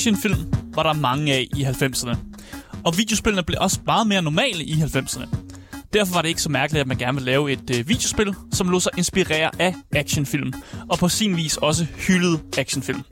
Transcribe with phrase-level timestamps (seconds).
[0.00, 2.16] Actionfilm var der mange af i 90'erne.
[2.84, 5.26] Og videospillene blev også meget mere normale i 90'erne.
[5.92, 8.68] Derfor var det ikke så mærkeligt, at man gerne ville lave et øh, videospil, som
[8.68, 10.52] lå sig inspirere af actionfilm,
[10.90, 13.02] og på sin vis også hyldede actionfilm.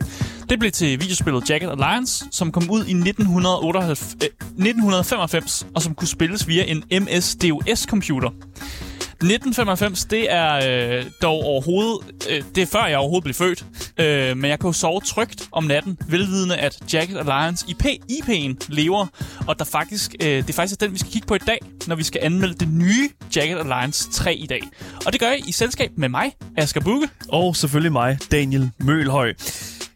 [0.48, 5.94] Det blev til videospillet Jacket Alliance, som kom ud i 1998, øh, 1995, og som
[5.94, 8.30] kunne spilles via en MS-DOS-computer.
[9.24, 10.54] 1995, det er
[10.98, 12.00] øh, dog overhovedet...
[12.30, 13.64] Øh, det er før jeg overhovedet blev født.
[13.98, 19.06] Øh, men jeg kan sove trygt om natten, velvidende at Jacket Alliance IP, IP'en lever.
[19.46, 21.96] Og der faktisk, øh, det er faktisk den, vi skal kigge på i dag, når
[21.96, 24.62] vi skal anmelde det nye Jacket Alliance 3 i dag.
[25.06, 27.08] Og det gør jeg i selskab med mig, Asger Bukke.
[27.28, 29.34] Og selvfølgelig mig, Daniel Mølhøj.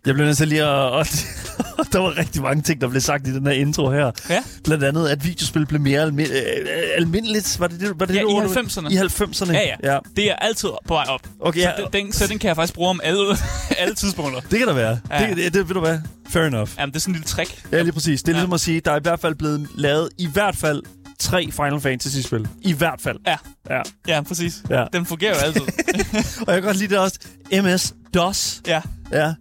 [0.07, 1.27] Jeg blev nødt til lige at...
[1.79, 4.11] Og der var rigtig mange ting, der blev sagt i den her intro her.
[4.31, 4.43] Ja.
[4.65, 7.61] Blandt andet, at videospil blev mere almi- øh, almindeligt.
[7.61, 8.89] Var det det, var det, Ja, det i ord, du- 90'erne.
[8.89, 9.53] I 90'erne.
[9.53, 9.99] Ja, ja, ja.
[10.17, 11.21] Det er altid på vej op.
[11.41, 11.73] Okay, ja.
[11.77, 13.37] Så den, den sætning kan jeg faktisk bruge om alle,
[13.79, 14.41] alle tidspunkter.
[14.41, 14.99] Det kan der være.
[15.11, 15.27] Ja.
[15.29, 15.99] Det, det, det, ved du hvad?
[16.29, 16.71] Fair enough.
[16.79, 17.65] Jamen, det er sådan en lille trick.
[17.73, 18.23] Ja, lige præcis.
[18.23, 18.39] Det er Ja.
[18.41, 20.83] ligesom at sige, der er i hvert fald blevet lavet i hvert fald
[21.19, 22.49] tre Final Fantasy-spil.
[22.63, 23.17] I hvert fald.
[23.27, 23.37] Ja,
[23.71, 23.83] Ja.
[24.09, 24.63] ja præcis.
[24.71, 24.85] Ja.
[24.93, 25.63] Den fungerer jo altid.
[26.47, 27.19] Og jeg kan godt lide det også.
[27.53, 28.61] MS-DOS.
[28.67, 28.81] ja.
[29.13, 29.35] Ja.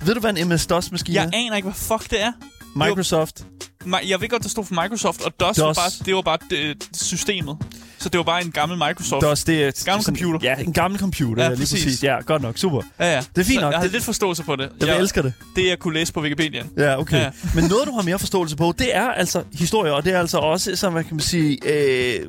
[0.00, 1.30] Ved du, hvad en MS-DOS-maskine Jeg er?
[1.32, 2.32] aner ikke, hvad fuck det er.
[2.76, 3.44] Microsoft.
[3.84, 5.58] Mi- Jeg ved godt, det stod for Microsoft, og DOS, DOS.
[5.58, 7.56] Var bare, det var bare det, systemet.
[8.00, 9.22] Så det var bare en gammel Microsoft.
[9.22, 9.84] DOS, det er...
[9.84, 10.50] Gammel sådan- computer.
[10.50, 11.42] Ja, en gammel computer.
[11.42, 11.84] Ja, Ja, lige præcis.
[11.84, 12.02] præcis.
[12.04, 12.58] Ja, godt nok.
[12.58, 12.80] Super.
[13.00, 13.16] Ja, ja.
[13.36, 13.72] Det er fint Så nok.
[13.72, 14.68] Jeg har Det- lidt forståelse på det.
[14.80, 15.32] Jeg elsker det.
[15.56, 16.62] Det, jeg kunne læse på Wikipedia.
[16.76, 17.16] Ja, okay.
[17.16, 17.22] Ja.
[17.22, 17.30] Ja.
[17.54, 20.38] Men noget, du har mere forståelse på, det er altså historie, og det er altså
[20.38, 22.20] også, som man kan sige, øh,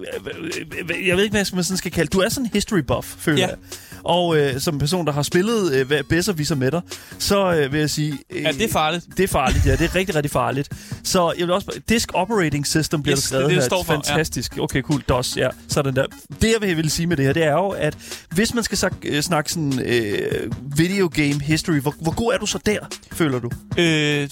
[1.07, 3.39] jeg ved ikke, hvad man sådan skal kalde Du er sådan en history buff, føler
[3.39, 3.47] Ja.
[3.47, 3.55] jeg.
[4.03, 6.81] Og øh, som en person, der har spillet øh, Besserwisser med dig,
[7.19, 8.17] så øh, vil jeg sige...
[8.29, 9.05] Øh, Ja, det er farligt.
[9.17, 9.71] Det er farligt, ja.
[9.71, 10.69] Det er rigtig, rigtig farligt.
[11.03, 11.79] Så jeg vil også...
[11.89, 13.67] Disk Operating System bliver Yes, skrevet det det, det her.
[13.69, 13.99] står for, ja.
[13.99, 14.57] Fantastisk.
[14.59, 15.01] Okay, cool.
[15.09, 15.47] DOS, ja.
[15.67, 16.05] Sådan der.
[16.41, 17.97] Det, jeg vil, sige med det her, det er jo, at
[18.31, 22.37] hvis man skal sak- øh, snakke sådan øh, video game history, hvor, hvor god er
[22.37, 22.79] du så der,
[23.11, 23.49] føler du?
[23.77, 24.29] Øh,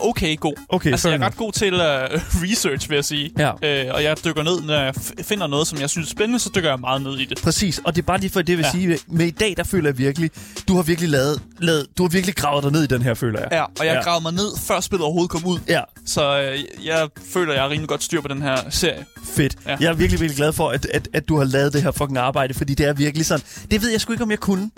[0.00, 0.54] okay, god.
[0.68, 1.80] Okay, altså, jeg er ret god til uh,
[2.50, 3.30] research, vil jeg sige.
[3.38, 3.50] Ja.
[3.86, 6.50] Øh, og jeg dykker ned, når jeg finder noget, som jeg synes er spændende, så
[6.54, 7.40] dykker jeg meget ned i det.
[7.42, 8.70] Præcis, og det er bare lige for det, jeg vil Ja.
[8.70, 8.98] sige.
[9.08, 10.30] Med i dag, der føler jeg virkelig,
[10.68, 13.40] du har virkelig lavet, lavet du har virkelig gravet dig ned i den her, føler
[13.40, 13.48] jeg.
[13.52, 14.00] Ja, og jeg Ja.
[14.02, 15.58] gravede mig ned, før spillet overhovedet kom ud.
[15.68, 19.04] Ja, Så øh, jeg føler, jeg har rimelig godt styr på den her serie.
[19.36, 19.56] fedt.
[19.66, 19.76] Ja.
[19.80, 22.18] Jeg er virkelig, virkelig glad for, at, at, at du har lavet det her fucking
[22.18, 23.44] arbejde, fordi det er virkelig sådan.
[23.70, 24.70] Det ved jeg sgu ikke, om jeg kunne.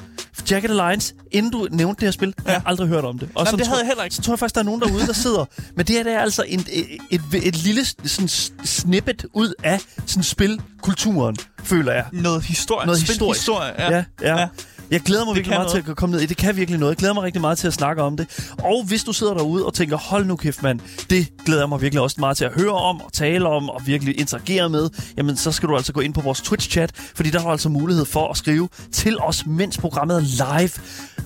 [0.50, 2.50] Jacket Alliance, inden du nævnte det her spil, ja.
[2.52, 3.28] jeg har aldrig hørt om det.
[3.34, 4.16] Og Jamen, sådan det havde jeg heller ikke.
[4.16, 5.44] Så tror jeg faktisk, der er nogen derude, der sidder.
[5.76, 8.28] Men det her det er altså en, et, et, et lille sådan,
[8.64, 12.04] snippet ud af sådan spilkulturen, føler jeg.
[12.12, 12.86] Noget historie.
[12.86, 13.40] Noget historisk.
[13.40, 13.90] Historie, ja.
[13.90, 14.40] Ja, ja.
[14.40, 14.48] ja.
[14.90, 15.84] Jeg glæder mig Det virkelig meget noget.
[15.84, 16.26] til at komme ned i.
[16.26, 16.90] Det kan virkelig noget.
[16.90, 18.50] Jeg glæder mig rigtig meget til at snakke om det.
[18.58, 20.80] Og hvis du sidder derude og tænker, hold nu kæft mand,
[21.10, 23.86] det glæder jeg mig virkelig også meget til at høre om og tale om og
[23.86, 27.38] virkelig interagere med, jamen så skal du altså gå ind på vores Twitch-chat, fordi der
[27.38, 30.20] har du altså mulighed for at skrive til os, mens programmet er
[30.58, 30.70] live.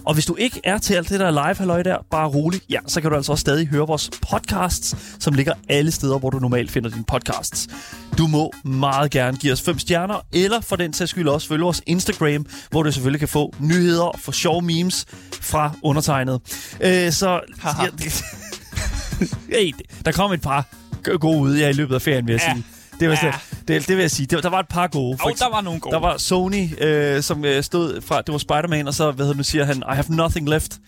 [0.04, 2.60] Og hvis du ikke er til alt det der er live, halløj der, bare rolig,
[2.70, 6.30] ja, så kan du altså også stadig høre vores podcasts, som ligger alle steder, hvor
[6.30, 7.68] du normalt finder dine podcasts.
[8.18, 11.62] Du må meget gerne give os fem stjerner, eller for den sags skyld også følge
[11.64, 15.06] vores Instagram, hvor du selvfølgelig kan få nyheder og få sjove memes
[15.40, 16.40] fra undertegnet.
[16.80, 17.40] Øh, så...
[17.58, 17.82] Haha.
[17.84, 17.88] Ja,
[19.58, 19.72] hey,
[20.04, 20.66] der kom et par
[21.18, 22.52] gode ud ja, i løbet af ferien, vil jeg Ja.
[22.54, 22.64] sige.
[23.00, 23.32] Det, var, Ja.
[23.50, 24.26] det, det, det vil jeg sige.
[24.26, 25.18] Det, der var et par gode.
[25.22, 25.92] Og der var nogle gode.
[25.94, 28.22] der var Sony, øh, som øh, stod fra...
[28.22, 30.78] Det var Spider-Man, og så, hvad hedder nu, siger han, I have nothing left.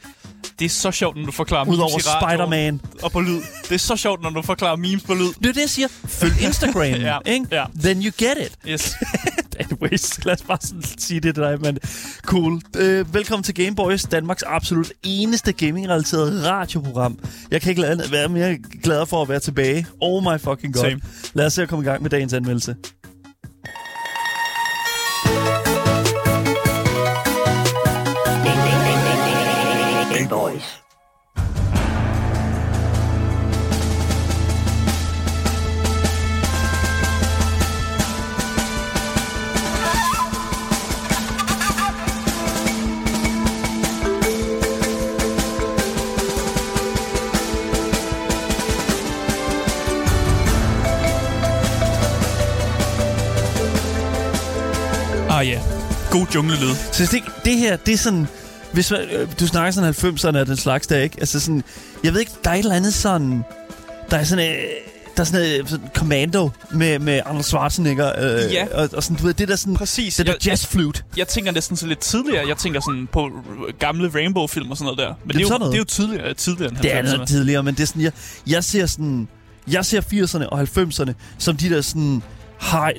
[0.59, 2.81] Det er så sjovt, når du forklarer Udover memes radioen Spider-Man.
[3.03, 3.41] Og på lyd.
[3.69, 5.27] Det er så sjovt, når du forklarer memes på lyd.
[5.39, 5.89] Det er det, jeg siger.
[6.07, 7.47] Følg Instagram, Ja, ikke?
[7.53, 7.65] ja.
[7.83, 8.53] Then you get it.
[8.69, 8.95] Yes.
[9.59, 11.79] Anyways, lad os bare sådan sige det til dig, men
[12.27, 12.61] cool.
[12.77, 17.19] Øh, velkommen til Gameboys, Danmarks absolut eneste gaming-relateret radioprogram.
[17.51, 19.87] Jeg kan ikke lade, være mere glad for at være tilbage.
[20.01, 20.83] Oh my fucking god.
[20.83, 21.01] Same.
[21.35, 22.77] Lad os se at komme i gang med dagens anmeldelse.
[30.15, 30.82] Gameboys.
[56.13, 56.75] God junglelyd.
[56.93, 58.27] Så det, det her, det er sådan...
[58.73, 61.17] Hvis man, øh, du snakker sådan 90'erne og den slags der, ikke?
[61.21, 61.65] Altså sådan...
[62.05, 63.43] Jeg ved ikke, der er et eller andet sådan...
[64.11, 64.51] Der er sådan...
[64.53, 64.63] Øh,
[65.17, 68.13] der er sådan, øh, sådan Commando med, med Arnold Schwarzenegger.
[68.47, 68.67] Øh, Ja.
[68.75, 69.75] og, og sådan, du ved, det der sådan...
[69.75, 70.17] Præcis.
[70.17, 71.03] Det der Jeg- jazz flute.
[71.17, 72.49] Jeg tænker næsten så lidt tidligere.
[72.49, 73.31] Jeg tænker sådan på
[73.79, 75.15] gamle Rainbow-film og sådan noget der.
[75.25, 75.73] Men det, er er, jo, sådan noget.
[75.73, 76.83] det er jo tidligere, tidligere end 90'erne.
[76.83, 78.13] Det er noget tidligere, men det er sådan, jeg,
[78.47, 79.29] jeg ser sådan...
[79.71, 82.23] Jeg ser 80'erne og 90'erne som de der sådan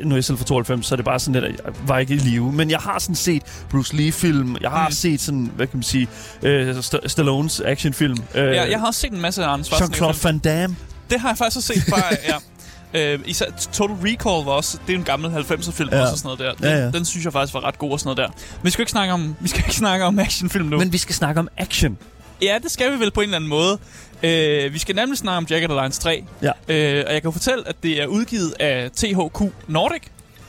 [0.04, 1.98] nu er jeg selv fra 92, så er det bare sådan lidt, at jeg var
[2.00, 2.52] ikke i live.
[2.52, 4.58] Men jeg har sådan set Bruce Lee-film.
[4.62, 4.94] Jeg har Mm.
[4.94, 6.08] set sådan, hvad kan man sige,
[6.44, 8.18] øh, St- Stallones actionfilm.
[8.36, 10.08] Øh, Ja, jeg har også set en masse af Arne Schwarzenegger.
[10.12, 10.76] Jean-Claude Van Damme.
[11.10, 13.14] Det har jeg faktisk også set bare, ja.
[13.14, 16.02] Øh, især Total Recall var også, det er en gammel 90'er-film Ja.
[16.02, 16.54] også og sådan noget der.
[16.54, 16.92] Den, Ja, ja.
[16.92, 18.28] den synes jeg faktisk var ret god og sådan noget der.
[18.58, 20.78] Men vi skal ikke snakke om, vi skal ikke snakke om actionfilm nu.
[20.78, 21.98] Men vi skal snakke om action.
[22.42, 23.78] ja, det skal vi vel på en eller anden måde.
[24.24, 26.24] Øh, vi skal nemlig snakke om Jagged Alliance 3.
[26.42, 26.52] Ja.
[26.68, 30.02] Øh, og jeg kan fortælle, at det er udgivet af THQ Nordic.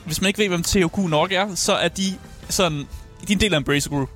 [0.05, 2.15] Hvis man ikke ved, hvem THQ Nordic er, så er de
[2.49, 2.79] sådan...
[2.79, 2.85] De
[3.29, 4.09] er en del af Embracer Group.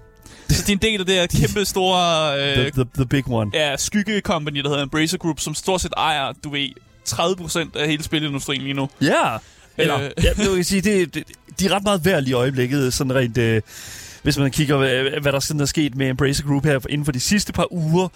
[0.50, 1.98] Så de er en del af det her kæmpe store...
[2.54, 3.50] The, Øh, the, the big one.
[3.54, 6.68] ja, skygge company, der hedder Embracer Group, som stort set ejer, du ved,
[7.08, 8.88] 30% af hele spilindustrien lige nu.
[9.00, 9.36] Ja.
[9.76, 10.10] Eller, Øh.
[10.24, 11.24] ja, jeg vil sige, det, det,
[11.60, 13.38] de er ret meget værd lige i øjeblikket, sådan rent...
[13.38, 13.62] Øh,
[14.22, 17.12] hvis man kigger, hvad, hvad der sådan er sket med Embracer Group her inden for
[17.12, 18.08] de sidste par uger,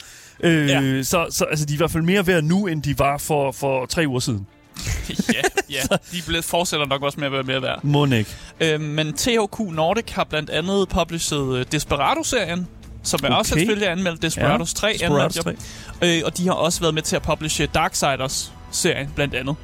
[0.43, 0.81] øh, Ja.
[0.81, 1.03] ja.
[1.03, 3.53] så, så altså, de er i hvert fald mere værd nu, end de var for,
[3.53, 4.47] for tre uger siden.
[5.35, 5.97] ja, ja.
[6.13, 7.81] De blev, fortsætter nok også med at være mere værd.
[7.83, 8.31] Må ikke.
[8.61, 12.69] Øh, men THQ Nordic har blandt andet publiceret uh, Desperado-serien,
[13.03, 13.37] som er okay.
[13.39, 14.23] også selvfølgelig anmeldt.
[14.23, 15.61] Desperados 3 Desperados anmeldt,
[16.03, 16.17] ja.
[16.19, 19.57] øh, Og de har også været med til at publishe Darksiders-serien, blandt andet.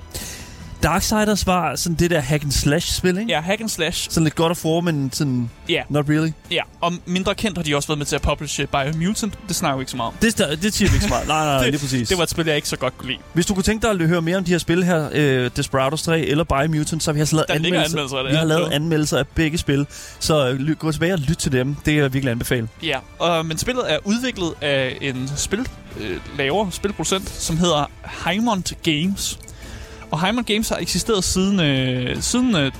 [0.82, 3.32] Darksiders var sådan det der hack and slash spil, ikke?
[3.32, 4.10] Ja, hack and slash.
[4.10, 6.30] Sådan lidt godt at få, men sådan Ja, not really.
[6.50, 6.60] ja.
[6.80, 9.38] Og mindre kendt har de også været med til at publishe Biomutant.
[9.48, 10.14] Det snakker vi ikke så meget om.
[10.22, 11.28] Det, det, det siger vi ikke så meget.
[11.28, 12.08] Nej, nej, nej, Det- er præcis.
[12.08, 13.18] Det var et spil, jeg ikke så godt kunne lide.
[13.32, 16.02] Hvis du kunne tænke dig at høre mere om de her spil her, øh, Desperados
[16.02, 17.84] 3 eller Biomutant, så har vi altså lavet anmeldelser.
[17.84, 18.30] anmeldelser det.
[18.30, 19.86] Vi har lavet anmeldelser af begge spil,
[20.20, 21.74] så øh, gå tilbage og lyt til dem.
[21.74, 22.68] Det kan jeg virkelig anbefale.
[22.82, 25.66] Ja, og, men spillet er udviklet af en spil,
[26.00, 27.90] øh, laver, spilproducent, som hedder
[28.24, 29.38] Heimont Games.
[30.10, 32.72] Og Heimont Games har eksisteret siden, øh, siden øh,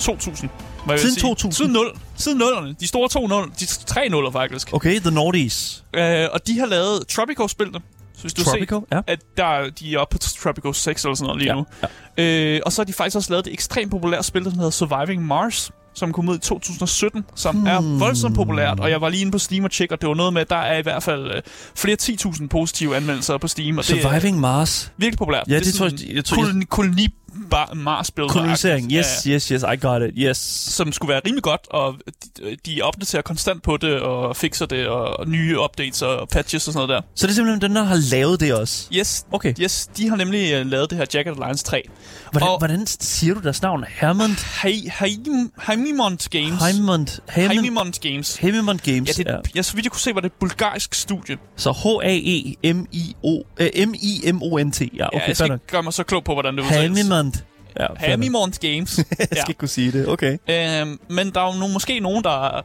[0.00, 0.50] 2000.
[0.86, 1.22] hvad Siden sige.
[1.22, 1.52] 2000?
[1.52, 1.92] Siden 0.
[2.16, 2.74] Siden 0'erne.
[2.80, 4.72] De store to 0, de tre 0'er faktisk.
[4.72, 5.84] Okay, The Nordies.
[5.94, 7.80] Øh, og de har lavet Tropico-spillene.
[8.14, 8.96] Så hvis du Tropico, ja.
[8.96, 12.54] ser, at der, de er oppe på Tropico 6 eller sådan noget lige Ja, nu.
[12.56, 15.26] Øh, og så har de faktisk også lavet det ekstremt populære spil, der hedder Surviving
[15.26, 17.66] Mars, som kom ud i 2017, som hmm.
[17.66, 18.80] er voldsomt populært.
[18.80, 20.50] Og jeg var lige inde på Steam og tjekke, og det var noget med, at
[20.50, 21.42] der er i hvert fald øh,
[21.76, 23.78] flere 10.000 positive anmeldelser på Steam.
[23.78, 24.92] Og det er Surviving Mars.
[24.96, 25.44] virkelig populært.
[25.48, 26.14] Ja, det, er tror jeg...
[26.14, 27.08] jeg, tror, koloni, koloni
[27.50, 28.24] bar, Mars-spil.
[28.28, 28.90] kolonisering.
[28.92, 30.10] Ja, Yes, yes, yes, I got it.
[30.16, 30.38] Yes.
[30.76, 31.94] som skulle være rimelig godt, og
[32.38, 36.72] de, de opdaterer konstant på det, og fikser det, og nye updates og patches og
[36.72, 37.08] sådan noget der.
[37.14, 38.88] Så det er simpelthen den, der har lavet det også.
[38.94, 39.54] Yes, Okay.
[39.60, 41.82] yes de har nemlig uh, lavet det her Jagged Alliance 3.
[42.30, 43.84] Hvordan, Og- hvordan siger du deres navn?
[43.88, 44.30] Hermond?
[44.36, 46.62] Hei- Heim- Heimimont Games.
[46.62, 47.20] Heimond?
[47.30, 48.36] Heimimont Games.
[48.36, 49.18] Heimond Games.
[49.18, 49.36] Ja, det, ja.
[49.54, 51.36] Jeg, så vidt jeg kunne se, var det et bulgarsk studie.
[51.56, 53.42] Så H-A-E-M-I-O...
[53.60, 54.80] øh, M-I-M-O-N-T.
[54.80, 56.90] Ja, ja, okay, jeg fair skal ikke gøre mig så klog på, hvordan det udtales.
[57.34, 57.98] Heimond.
[58.00, 58.06] Ja.
[58.06, 58.98] Heimimont Games.
[59.18, 59.40] Jeg ja.
[59.40, 60.08] skal ikke kunne sige det.
[60.08, 60.38] Okay.
[60.48, 62.62] øhm, men der er jo nogle, måske nogen, der er,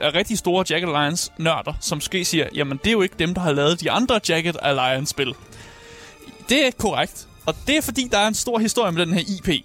[0.00, 3.40] er rigtig store Jagged Alliance-nørder, som måske siger, jamen det er jo ikke dem, der
[3.40, 5.34] har lavet de andre Jagged Alliance-spil.
[6.48, 7.26] Det er korrekt.
[7.46, 9.64] Og det er fordi, der er en stor historie med den her IP.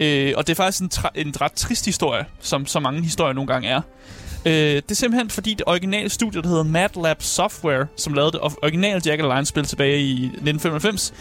[0.00, 3.32] Øh, og det er faktisk en, tra- en ret trist historie, som så mange historier
[3.32, 3.80] nogle gange er.
[4.46, 8.32] Øh, det er simpelthen fordi det originale studie, der hedder Mad Lab Software, som lavede
[8.32, 11.14] det originale Jagged Alliance-spil tilbage i 1995,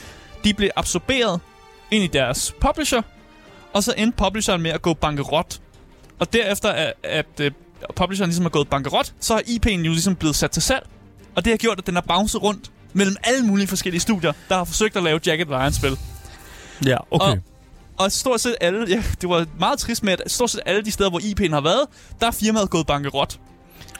[0.43, 1.39] de blev absorberet
[1.91, 3.01] ind i deres publisher,
[3.73, 5.59] og så endte publisheren med at gå bankerot.
[6.19, 7.47] Og derefter, at, at uh,
[7.95, 10.87] publisheren ligesom er gået bankerot, så har IP'en jo ligesom blevet sat til salg.
[11.35, 14.55] Og det har gjort, at den har bouncet rundt mellem alle mulige forskellige studier, der
[14.57, 15.97] har forsøgt at lave Jagged Alliance-spil.
[16.85, 17.25] Ja, okay.
[17.31, 17.37] Og-
[17.97, 20.91] Og stort set alle, ja, det var meget trist med, at stort set alle de
[20.91, 21.85] steder, hvor IP'en har været,
[22.21, 23.39] der er firmaet gået bankerot.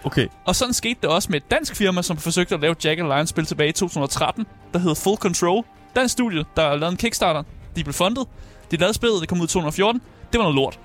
[0.03, 0.27] Okay.
[0.45, 3.45] Og sådan skete det også med et dansk firma, som forsøgte at lave Jagged Alliance-spil
[3.45, 5.63] tilbage i 2013, der hed Full Control.
[5.95, 7.43] Dansk studie, der lavede en Kickstarter.
[7.75, 8.27] De blev fundet.
[8.71, 10.01] De lavede spillet, det kom ud i 2014.
[10.33, 10.79] Det var noget lort.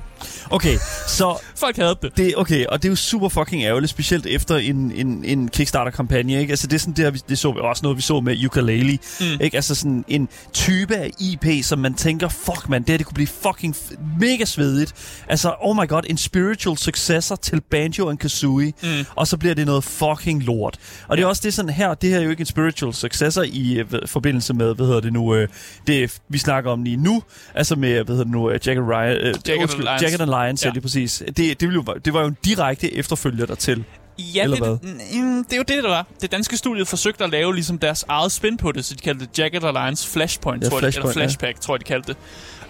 [0.51, 0.79] Okay,
[1.09, 2.17] så Folk havde det.
[2.17, 6.41] det, okay, og det er jo super fucking ærgerligt, specielt efter en, en, en Kickstarter-kampagne,
[6.41, 6.51] ikke?
[6.51, 8.45] Altså, det er sådan, det, her, vi- det så vi også noget, vi så med
[8.47, 9.27] Ukulele, Mm.
[9.41, 9.57] ikke?
[9.57, 13.15] Altså sådan en type af IP, som man tænker, fuck man, det her, det kunne
[13.15, 13.77] blive fucking
[14.21, 14.93] mega svedigt.
[15.29, 18.89] Altså, oh my god, en spiritual successor til Banjo and Kazooie, Mm.
[19.17, 20.79] og så bliver det noget fucking lort.
[21.09, 23.43] Og det er også det sådan her, det her er jo ikke en spiritual successor
[23.43, 25.49] i øh, forbindelse med, hvad hedder det nu, øh,
[25.87, 27.23] det vi snakker om lige nu,
[27.55, 30.21] altså med, hvad hedder det nu, øh, Jagged, Ryan, øh, Jagged undskyld, Alliance.
[30.23, 30.69] Jagged Alliance, ja.
[30.69, 30.73] Ja.
[30.73, 31.23] lige præcis.
[31.27, 33.85] Det, det, ville jo, det var jo en direkte efterfølger dertil.
[34.19, 34.83] Ja, Eller det,
[35.15, 36.07] mm, det er jo det, der var.
[36.21, 39.27] Det danske studie forsøgte at lave ligesom deres eget spin på det, så de kaldte
[39.27, 42.15] det Jagged Alliance Flashpoint, Ja, tror Flashpoint, eller Flashpack, tror jeg, de kaldte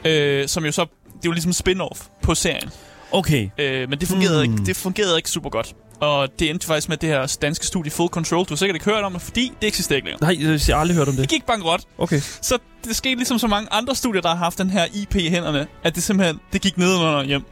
[0.04, 0.10] det.
[0.10, 2.70] Øh, som jo så, det er jo ligesom spin-off på serien.
[3.12, 4.54] Okay, Øh, men det fungerede, Hmm.
[4.54, 5.74] ikke, det fungerede ikke super godt.
[6.00, 8.44] Og det endte faktisk med det her danske studie Full Control.
[8.44, 10.34] Du har sikkert ikke hørt om det, fordi det eksisterer ikke længere.
[10.34, 11.28] nej, jeg har aldrig hørt om Det det.
[11.30, 11.80] gik bankerot.
[11.98, 12.20] Okay.
[12.40, 15.28] Så det skete ligesom så mange andre studier, der har haft den her IP i
[15.28, 17.42] hænderne, at det simpelthen det gik nedenunder hjem.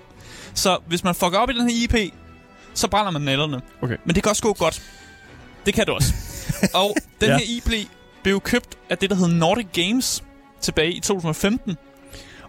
[0.55, 2.13] Så hvis man fucker op i den her IP,
[2.75, 3.61] så brænder man nælderne.
[3.83, 3.97] Okay.
[4.05, 4.83] Men det kan også gå godt.
[5.67, 6.13] Det kan det også.
[6.75, 7.39] og den Ja.
[7.39, 7.89] her IP
[8.23, 10.25] blev købt af det, der hed Nordic Games
[10.61, 11.77] tilbage i 2015.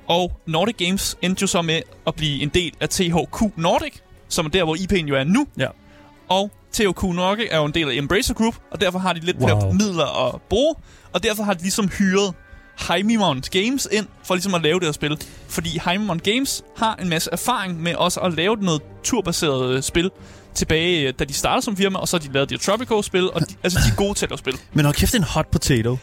[0.07, 3.93] Og Nordic Games endte jo så med at blive en del af THQ Nordic,
[4.27, 5.47] som er der, hvor IP'en jo er nu.
[5.57, 5.67] Ja.
[6.29, 9.37] Og THQ Nordic er jo en del af Embracer Group, og derfor har de lidt
[9.37, 9.47] Wow.
[9.47, 10.75] flere midler at bruge.
[11.13, 12.33] Og derfor har de ligesom hyret
[12.87, 15.17] Heimimont Games ind for ligesom at lave det her spil.
[15.47, 20.11] Fordi Heimimont Games har en masse erfaring med også at lave noget turbaseret spil
[20.53, 23.41] tilbage, øh, da de startede som firma, og så har de lavet de Tropico-spil, og
[23.41, 24.53] de, altså de er gode til at lave spil.
[24.73, 25.97] Men hold kæft, en hot potato.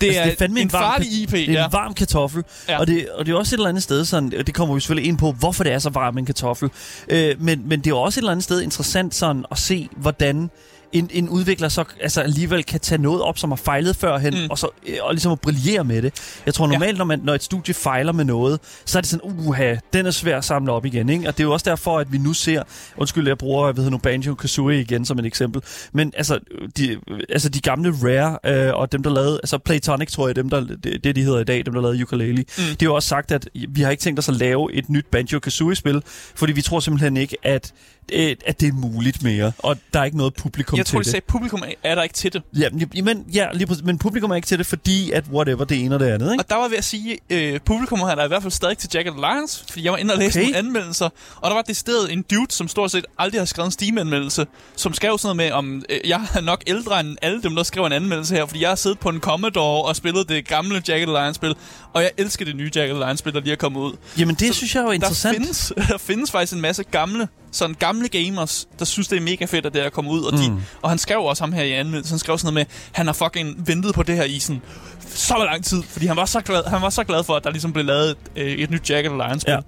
[0.00, 1.64] Det, Altså, er, det er fandme en en varm farlig kat- IP, Det er ja.
[1.66, 2.78] en varm kartoffel, ja.
[2.80, 4.80] og, det, og det er også et eller andet sted, sådan, og det kommer vi
[4.80, 6.70] selvfølgelig ind på, hvorfor det er så varm en kartoffel.
[7.08, 10.50] Øh, men, men det er også et eller andet sted interessant sådan at se, hvordan
[10.92, 14.50] en, en udvikler så altså alligevel kan tage noget op, som har fejlet førhen, Mm.
[14.50, 16.40] og, så, øh, og ligesom at brillere med det.
[16.46, 19.30] Jeg tror normalt, når, man, når et studie fejler med noget, så er det sådan,
[19.38, 21.08] uha, den er svær at samle op igen.
[21.08, 21.28] Ikke?
[21.28, 22.62] Og det er jo også derfor, at vi nu ser,
[22.96, 25.62] undskyld, jeg bruger, jeg ved nu, Banjo-Kazooie igen som et eksempel,
[25.92, 26.38] men altså
[26.76, 28.38] de, altså de gamle Rare,
[28.68, 31.40] øh, og dem, der lavede, altså Playtonic, tror jeg, dem, der, det, det de hedder
[31.40, 32.44] i dag, dem, der lavede ukulele, mm.
[32.56, 35.06] de har jo også sagt, at vi har ikke tænkt os at lave et nyt
[35.16, 36.02] Banjo-Kazooie-spil,
[36.34, 37.72] fordi vi tror simpelthen ikke, at
[38.12, 40.98] øh, at det er muligt mere, og der er ikke noget publikum Jeg til tror,
[41.00, 41.10] de det.
[41.10, 42.42] sagde, at publikum er der ikke til det.
[42.58, 42.68] Ja,
[43.04, 45.94] men- ja, lige præcis, men publikum er ikke til det, fordi at whatever, det ene
[45.94, 46.42] og det andet, ikke?
[46.44, 48.52] Og der var jeg ved at sige, øh, publikum her der er i hvert fald
[48.52, 50.46] stadig til Jagged Alliance, fordi jeg var inde og læse Okay.
[50.46, 53.66] nogle anmeldelser, og der var det sted en dude, som stort set aldrig har skrevet
[53.66, 54.46] en Steam-anmeldelse,
[54.76, 57.62] som skrev sådan noget med, om øh, jeg er nok ældre end alle dem, der
[57.62, 60.82] skrev en anmeldelse her, fordi jeg har siddet på en Commodore og spillet det gamle
[60.88, 61.54] Jagged Alliance-spil,
[61.92, 63.92] og jeg elsker det nye Jagged Alliance-spil, der lige er kommet ud.
[64.18, 65.36] Jamen, det Så synes jeg er jo Der interessant.
[65.36, 69.44] findes, der findes faktisk en masse gamle, sådan gamle gamers, der synes, det er mega
[69.44, 70.22] fedt, at det er kommet ud.
[70.22, 70.60] Og, de, Mm.
[70.82, 73.12] og han skrev også ham her i anmeldelsen, han skrev sådan noget med, han har
[73.12, 74.62] fucking ventet på det her i sådan
[75.08, 77.50] så lang tid, fordi han var så glad, han var så glad for, at der
[77.50, 79.52] ligesom blev lavet et, øh, et nyt Jagged Alliance-spil.
[79.52, 79.58] Ja.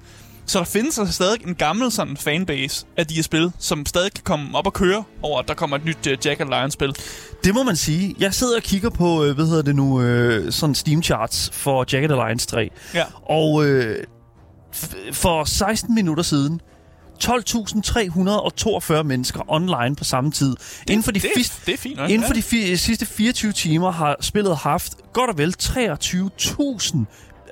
[0.46, 4.12] Så der findes altså stadig en gammel sådan fanbase af de her spil, som stadig
[4.12, 6.94] kan komme op og køre over, at der kommer et nyt uh, Jagged Alliance-spil.
[7.44, 8.14] Det må man sige.
[8.18, 11.84] Jeg sidder og kigger på, øh, hvad hedder det nu, øh, sådan Steam charts for
[11.92, 12.70] Jagged Alliance 3.
[12.94, 13.04] Ja.
[13.30, 14.04] Og øh,
[15.12, 16.60] for 16 minutter siden,
[17.24, 20.48] 12.342 mennesker online på samme tid.
[20.50, 22.40] Det, inden for de, det, fis- det er fint inden for ja.
[22.40, 26.98] de fi- sidste 24 timer har spillet haft godt og vel 23.000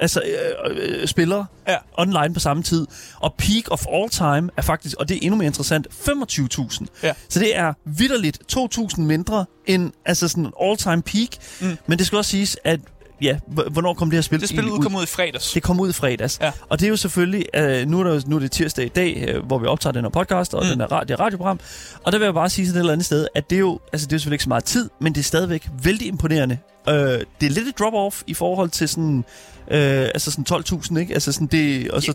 [0.01, 0.23] altså,
[0.67, 1.77] øh, øh, spillere Ja.
[1.99, 2.87] online på samme tid.
[3.21, 6.87] Og peak of all time er faktisk, og det er endnu mere interessant, 25.000.
[7.03, 7.13] Ja.
[7.29, 11.29] Så det er vidderligt 2.000 mindre end altså sådan all time peak.
[11.61, 11.77] Mm.
[11.87, 12.81] Men det skal også siges, at
[13.23, 13.39] ja,
[13.71, 15.53] hvornår kom det her spil Det spil egentlig udkom ud i fredags.
[15.53, 16.39] det kom ud i fredags.
[16.43, 16.53] Ja.
[16.69, 19.25] Og det er jo selvfølgelig, øh, nu, er der, nu er det tirsdag i dag,
[19.29, 20.71] øh, hvor vi optager den her podcast, og Mm.
[20.71, 21.61] den er ra- det er radioprogram.
[22.05, 23.81] Og der vil jeg bare sige sådan et eller andet sted, at det er jo,
[23.93, 26.59] altså det er jo selvfølgelig ikke så meget tid, men det er stadigvæk vældig imponerende.
[26.89, 26.95] Øh,
[27.41, 29.25] det er lidt et drop-off i forhold til sådan,
[29.71, 29.79] øh,
[30.15, 31.15] altså sådan 12.000, ikke?
[31.15, 32.13] Altså sådan det, og så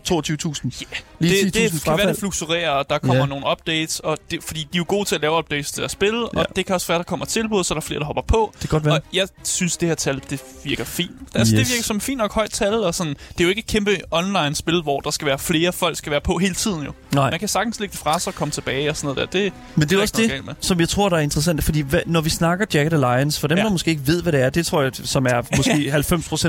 [0.68, 0.86] 22.000.
[0.92, 3.26] Ja, Lige det, 10.000 det kan være, det fluktuerer, og der kommer Ja.
[3.26, 5.90] nogle updates, og det, fordi de er jo gode til at lave updates til at
[5.90, 6.18] spille.
[6.34, 6.40] Ja.
[6.40, 8.50] og det kan også være, der kommer tilbud, så der er flere, der hopper på.
[8.54, 8.94] Det kan godt være.
[8.94, 11.10] Og jeg synes, det her tal, det virker fint.
[11.34, 11.60] Altså, yes.
[11.66, 13.96] det virker som fint nok højt tal, og sådan, det er jo ikke et kæmpe
[14.10, 16.92] online-spil, hvor der skal være flere folk, skal være på hele tiden jo.
[17.14, 17.30] Nej.
[17.30, 19.40] Man kan sagtens lægge det fra sig og komme tilbage og sådan noget der.
[19.40, 21.64] Det, Men det er er også det, som jeg tror, der er interessant.
[21.64, 23.64] Fordi hvad, når vi snakker Jagged Alliance, for dem, ja.
[23.64, 25.72] der måske ikke ved, hvad det er, det tror jeg, som er måske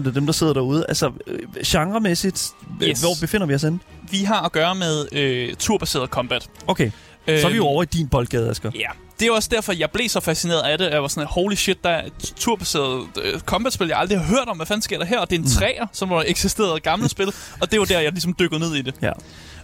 [0.04, 0.86] 90% af dem, der sidder derude.
[0.88, 2.50] Altså, øh, genremæssigt,
[2.84, 2.90] Yes.
[2.90, 3.02] yes.
[3.02, 3.80] hvor befinder vi os henne?
[4.12, 6.50] Vi har at gøre med øh, turbaseret combat.
[6.68, 6.92] Okay,
[7.28, 8.72] så er vi Øhm, jo over i din boldgade, Asger.
[8.76, 8.88] Ja,
[9.20, 10.92] det er også derfor, jeg blev så fascineret af det.
[10.92, 14.48] Jeg var sådan, holy shit, der er et turbaseret øh, combat-spil, jeg aldrig har hørt
[14.48, 14.58] om.
[14.58, 15.20] Hvad fanden sker der her?
[15.20, 17.34] Og det er en træer, som var eksisterede et gammelt spil.
[17.62, 18.96] Og det var der, jeg ligesom dykkede ned i det.
[19.02, 19.12] Ja.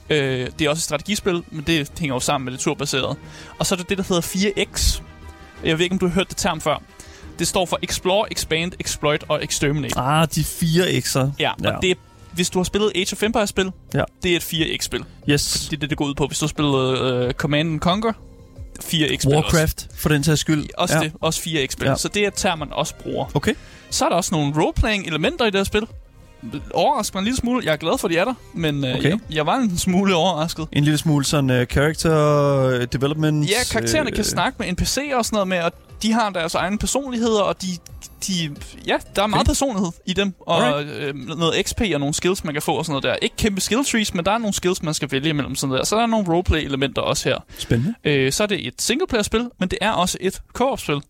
[0.09, 3.15] Øh, det er også et strategispil, men det hænger jo sammen med det turbaserede.
[3.59, 5.01] Og så er det det, der hedder 4X.
[5.63, 6.81] Jeg ved ikke, om du har hørt det term før.
[7.39, 9.99] Det står for Explore, Expand, Exploit og Exterminate.
[9.99, 11.27] Ah, de fire X'er.
[11.39, 11.71] Ja, og Ja.
[11.81, 11.95] det er,
[12.33, 14.03] hvis du har spillet Age of Empires-spil, Ja.
[14.23, 15.03] det er et 4X-spil.
[15.29, 15.67] Yes.
[15.69, 16.27] Det er det, det går ud på.
[16.27, 18.11] Hvis du har spillet uh, Command and Conquer,
[18.83, 19.29] 4X-spil også.
[19.29, 20.65] Warcraft, for den sags skyld.
[20.77, 21.03] Også ja.
[21.03, 21.85] det, også 4X-spil.
[21.85, 21.89] Ja.
[21.89, 21.95] Ja.
[21.95, 23.25] Så det er et term, man også bruger.
[23.33, 23.53] Okay.
[23.89, 25.87] Så er der også nogle roleplaying-elementer i det her spil.
[26.73, 27.61] Overrasker mig en lille smule.
[27.65, 29.09] Jeg er glad for, at de er der, men øh, Okay.
[29.09, 30.67] jeg, jeg var en smule overrasket.
[30.71, 33.49] En lille smule sådan uh, character development.
[33.49, 36.55] Ja, karaktererne øh, kan snakke med NPC'er og sådan noget med, og de har deres
[36.55, 37.67] egne personligheder, og de,
[38.27, 38.55] de
[38.87, 39.49] ja, der er meget Okay.
[39.49, 40.89] personlighed i dem, og Alright.
[40.89, 43.15] øh, noget XP og nogle skills, man kan få og sådan noget der.
[43.15, 45.83] Ikke kæmpe skill trees, men der er nogle skills, man skal vælge imellem sådan der.
[45.83, 47.37] Så der er nogle roleplay-elementer også her.
[47.57, 47.93] Spændende.
[48.03, 51.01] Øh, så er det et singleplayer-spil, men det er også et co-op-spil.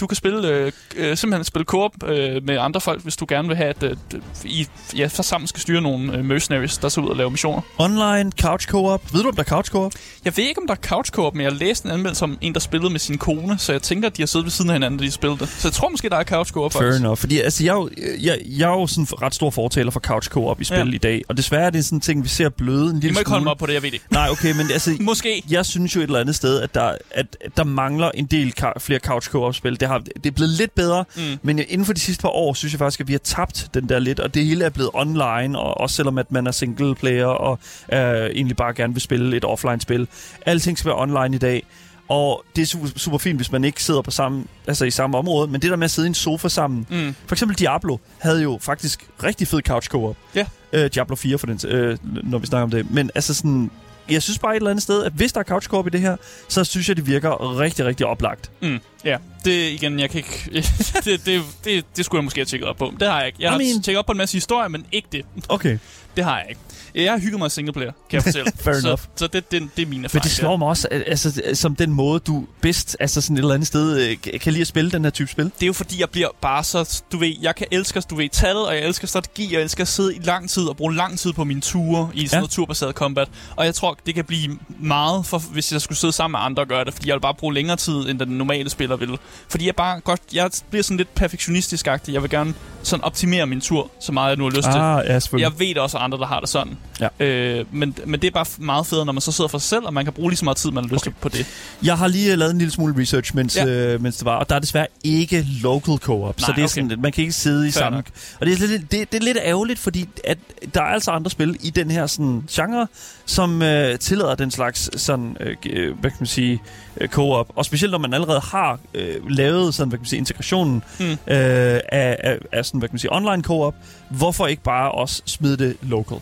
[0.00, 3.48] Du kan spille, øh, øh, simpelthen spille co-op øh, med andre folk, hvis du gerne
[3.48, 3.96] vil have, at øh,
[4.44, 4.66] I
[4.96, 7.60] ja, så sammen skal styre nogle øh, mercenaries, der skal ud og lave missioner.
[7.78, 9.02] Online, couch co-op.
[9.14, 9.92] Ved du, om der er couch co-op?
[10.24, 12.54] Jeg ved ikke, om der er couch co-op, men jeg læste en anmeldelse om en,
[12.54, 14.74] der spillede med sin kone, så jeg tænker, at de har siddet ved siden af
[14.74, 15.48] hinanden, da de spillede det.
[15.48, 17.00] Så jeg tror måske, der er couch co-op Fair faktisk.
[17.00, 17.18] enough.
[17.18, 17.90] Fordi altså, jeg, jo-
[18.20, 20.84] jeg, jeg er jo sådan ret stor fortaler for couch co-op i spil Ja.
[20.94, 21.22] i dag.
[21.28, 23.30] Og desværre er det sådan en ting, vi ser bløde en I lille må ikke
[23.30, 23.50] holde mig smule.
[23.50, 24.06] op på det, jeg ved det ikke.
[24.10, 24.96] Nej, okay, men altså...
[25.00, 25.42] Måske.
[25.50, 28.54] Jeg synes jo et eller andet sted, at der, at, at der mangler en del
[28.60, 29.80] ka- flere couch co-op-spil.
[29.80, 31.22] Det har, det er blevet lidt bedre, Mm.
[31.42, 33.88] men inden for de sidste par år, synes jeg faktisk, at vi har tabt den
[33.88, 36.94] der lidt, og det hele er blevet online, og også selvom at man er single
[36.94, 37.58] player, og
[37.92, 37.98] øh,
[38.30, 40.08] egentlig bare gerne vil spille et offline-spil.
[40.46, 41.62] Alting skal være online i dag,
[42.08, 45.18] og det er super, super fint, hvis man ikke sidder på samme, altså i samme
[45.18, 47.14] område, men det der med at sidde i en sofa sammen, Mm.
[47.26, 50.16] for eksempel Diablo havde jo faktisk rigtig fed couch co-op.
[50.34, 50.46] Ja.
[50.72, 52.90] Øh, Diablo 4 for den, øh, når vi snakker om det.
[52.90, 53.70] Men altså sådan,
[54.10, 56.00] jeg synes bare et eller andet sted, at hvis der er couch co-op i det
[56.00, 56.16] her,
[56.48, 58.50] så synes jeg, det virker rigtig, rigtig oplagt.
[58.62, 58.78] Mm.
[59.04, 60.50] Ja, det igen, jeg kan ikke...
[61.04, 62.92] det, det, det, det skulle jeg måske have tjekket op på.
[63.00, 63.38] Det har jeg ikke.
[63.42, 65.24] Jeg har I mean- tjekket op på en masse historier, men ikke det.
[65.48, 65.78] Okay.
[66.16, 66.60] Det har jeg ikke.
[66.94, 68.52] Jeg har hygget mig single player, kan jeg fortælle.
[68.64, 69.02] Fair så, enough.
[69.16, 70.22] Så det, det, det er min Men erfaring.
[70.24, 73.66] det slår mig også, altså, som den måde, du bedst, altså sådan et eller andet
[73.66, 75.44] sted, øh, kan- lide at spille den her type spil.
[75.44, 77.02] det er jo fordi, jeg bliver bare så...
[77.12, 79.84] Du ved, jeg kan elske, du ved, tallet, og jeg elsker strategi, og jeg elsker
[79.84, 82.40] at sidde i lang tid og bruge lang tid på mine ture i sådan Ja.
[82.40, 83.28] noget turbaseret combat.
[83.56, 86.62] Og jeg tror, det kan blive meget, for, hvis jeg skulle sidde sammen med andre
[86.62, 89.18] og gøre det, fordi jeg vil bare bruge længere tid, end den normale spiller vil.
[89.48, 90.20] Fordi jeg bare godt...
[90.32, 92.12] Jeg bliver sådan lidt perfektionistisk-agtig.
[92.14, 94.78] Jeg vil gerne sådan optimere min tur, så meget jeg nu har lyst til.
[94.78, 95.52] Ah, ja, selvfølgelig.
[95.60, 96.78] Jeg ved også andre, der har det sådan.
[97.00, 97.24] Ja.
[97.26, 99.84] Øh, men, men det er bare meget federe, når man så sidder for sig selv,
[99.86, 101.10] og man kan bruge lige så meget tid, man har lyst Okay.
[101.16, 101.46] til på det.
[101.82, 103.66] Jeg har lige øh, lavet en lille smule research, mens, Ja.
[103.66, 106.68] øh, mens det var, og der er desværre ikke local co-op, så det er okay.
[106.68, 107.96] sådan, man kan ikke sidde i Fair samme...
[107.96, 108.04] nok.
[108.40, 110.38] Og det er, lidt, det, det er lidt ærgerligt, fordi at
[110.74, 112.86] der er altså andre spil i den her sådan, genre,
[113.26, 116.62] som øh, tillader den slags sådan, øh, øh, hvad kan man sige,
[117.00, 117.46] øh, co-op.
[117.56, 121.04] Og specielt når man allerede har øh, lavet sådan, hvad kan man sige, integrationen Mm.
[121.10, 123.74] øh, af, af, af sådan, hvad kan man sige, online co-op,
[124.10, 126.18] hvorfor ikke bare også smide det local?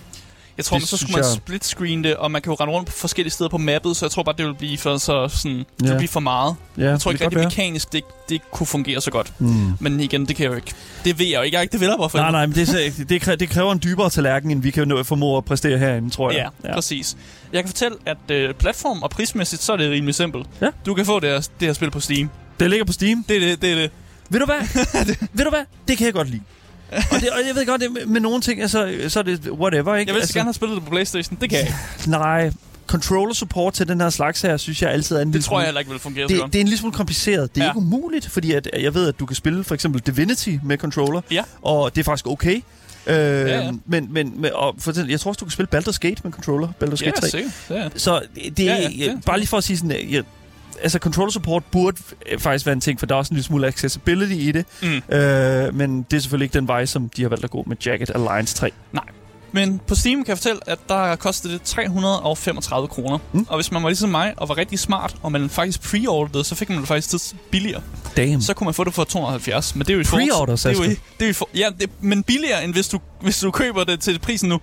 [0.59, 2.57] Jeg tror, Det men så skulle man jeg- split screen det, og man kan jo
[2.61, 4.97] rende rundt på forskellige steder på mappet, så jeg tror bare, det vil blive for,
[4.97, 5.91] så sådan, det Ja.
[5.91, 6.57] vil blive for meget.
[6.79, 9.33] Ja, Jeg tror ikke rigtig mekanisk, det, det kunne fungere så godt.
[9.39, 9.73] Hmm.
[9.81, 10.73] Men igen, det kan jeg jo ikke.
[11.05, 11.55] Det ved jeg jo ikke.
[11.55, 12.69] Jeg er ikke developer for Nej, nej, men det,
[13.01, 15.79] er det, kræver, det kræver en dybere tallerken, end vi kan nå- formå at præstere
[15.79, 16.51] herinde, tror jeg.
[16.65, 17.17] Ja, ja, præcis.
[17.53, 20.47] Jeg kan fortælle, at øh, platform og prismæssigt, så er det rimelig simpelt.
[20.61, 20.67] Ja.
[20.87, 22.31] Du kan få det her, det her spil på Steam.
[22.61, 23.25] Det ligger på Steam.
[23.29, 23.91] Det er det, det er det.
[24.31, 24.61] Ved du hvad?
[25.33, 25.65] ved du hvad?
[25.89, 26.43] Det kan jeg godt lide.
[26.93, 29.51] Og, det, og jeg ved godt, det, med, med nogle ting, altså, så er det
[29.51, 30.09] whatever, ikke?
[30.11, 31.39] Jeg vil altså, gerne have spillet det på Playstation.
[31.41, 32.11] Det kan jeg ikke.
[32.19, 32.51] Nej,
[32.87, 35.59] controller support til den her slags her, synes jeg altid er en Det lille tror
[35.59, 36.53] jeg heller ikke vil fungere så det, godt.
[36.53, 37.55] det er en lille smule kompliceret.
[37.55, 37.67] Det er Ja.
[37.67, 37.71] ja.
[37.71, 41.21] ikke umuligt, fordi at, jeg ved, at du kan spille for eksempel Divinity med controller,
[41.31, 41.43] Ja.
[41.63, 42.61] og det er faktisk okay.
[43.07, 43.71] Øh, ja.
[43.87, 46.33] Men, men, men og for eksempel, jeg tror også, du kan spille Baldur's Gate med
[46.33, 46.69] controller.
[46.85, 47.29] Baldur's Ja, Gate 3.
[47.29, 47.53] sikkert.
[47.71, 47.89] Ja.
[47.97, 48.23] Så
[48.57, 50.23] det, Ja, er ja, ja, det- bare lige for at sige sådan, jeg,
[50.83, 51.97] altså controller support burde
[52.33, 54.65] øh, faktisk være en ting, for der er også en lille smule accessibility i det.
[54.83, 55.15] Mm.
[55.17, 57.77] Øh, men det er selvfølgelig ikke den vej, som de har valgt at gå med
[57.87, 58.71] Jagged Alliance 3.
[59.53, 63.19] Men på Steam kan jeg fortælle, at der kostede det 335 kroner.
[63.33, 63.47] Mm.
[63.49, 66.55] Og hvis man var ligesom mig og var rigtig smart, og man faktisk pre-orderede, så
[66.55, 67.83] fik man det faktisk tids billigere.
[68.17, 68.43] Damn.
[68.43, 69.75] Så kunne man få det for 270.
[69.75, 71.33] Men det er jo i forhold- Pre-order, det er jo, i- det er jo i
[71.33, 74.61] for, ja, det, men billigere, end hvis du, hvis du køber det til prisen nu.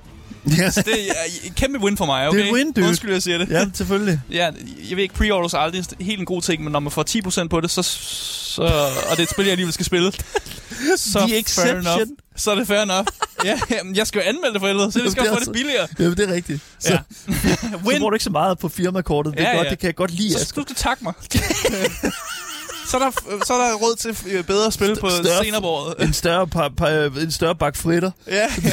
[0.57, 2.39] Ja, Så det er et kæmpe win for mig, okay?
[2.39, 2.87] Det er win, dude.
[2.87, 3.49] Undskyld, jeg siger det.
[3.49, 4.19] ja selvfølgelig.
[4.31, 4.49] Ja,
[4.89, 7.47] jeg ved ikke, pre-orders er aldrig helt en god ting, men når man får 10%
[7.47, 10.11] på det, så, så, og det er et spil, jeg alligevel skal spille,
[10.97, 12.01] så The fair enough.
[12.35, 13.07] Så er det fair enough.
[13.45, 15.53] ja, jamen, jeg skal jo anmelde det for helvede, så jeg skal er få det
[15.53, 15.87] billigere.
[15.99, 16.61] Ja, det er rigtigt.
[16.79, 16.99] Så, Ja.
[17.71, 19.33] så bruger du ikke så meget på firmakortet.
[19.33, 19.69] Det, er Ja, godt, ja.
[19.69, 20.31] det kan jeg godt lide.
[20.33, 20.61] Så Asger.
[20.61, 21.13] du skal takke mig.
[22.85, 23.11] Så, er der,
[23.45, 26.03] så er der råd til øh, bedre spil på Større- scenerbordet.
[26.07, 28.69] En større, pa, pa, en større bak fritter ja, ja.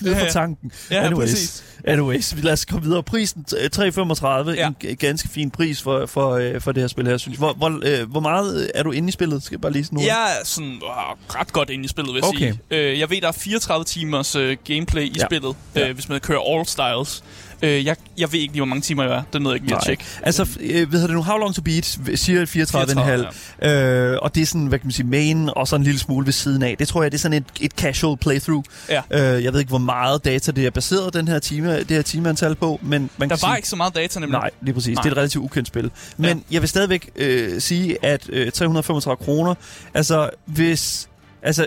[0.00, 0.30] ned Ja, ja.
[0.30, 0.72] tanken.
[0.90, 1.30] ja Anyways.
[1.30, 1.64] præcis.
[1.84, 3.02] Anyways, lad os komme videre.
[3.02, 4.50] Prisen øh, 3,35.
[4.50, 4.70] Ja.
[4.84, 7.38] En ganske fin pris for, for, øh, for det her spil her, synes jeg.
[7.38, 9.42] Hvor, hvor, øh, hvor meget øh, er du inde i spillet?
[9.42, 12.20] Skal jeg bare lige sådan Jeg er sådan øh, ret godt inde i spillet, vil
[12.20, 12.38] jeg Okay.
[12.38, 12.60] sige.
[12.70, 15.24] Øh, jeg ved, der er 34 timers øh, gameplay i Ja.
[15.26, 15.88] spillet, Ja.
[15.88, 17.24] øh, hvis man kører all styles.
[17.62, 19.22] Øh, jeg, jeg ved ikke lige, hvor mange timer jeg er.
[19.32, 20.04] Det nåede jeg ikke lige at tjekke.
[20.22, 21.22] Altså, øh, hvad hedder det nu?
[21.22, 21.98] How long to beat?
[22.14, 22.46] Siger 34,5.
[22.46, 23.26] 34,
[23.62, 26.26] Øh, og det er sådan, hvad kan man sige, main og så en lille smule
[26.26, 26.76] ved siden af.
[26.78, 28.64] Det tror jeg, det er sådan et, et casual playthrough.
[28.88, 29.02] Ja.
[29.10, 32.02] Øh, jeg ved ikke, hvor meget data det er baseret den her time, det her
[32.02, 34.38] timeantal på, men man Der kan var sige, ikke så meget data, nemlig.
[34.38, 34.94] Nej, lige præcis.
[34.94, 35.02] Nej.
[35.02, 35.90] Det er et relativt ukendt spil.
[36.16, 36.54] Men ja.
[36.54, 39.54] jeg vil stadigvæk øh, sige, at øh, 335 kroner,
[39.94, 41.08] altså hvis...
[41.42, 41.66] Altså,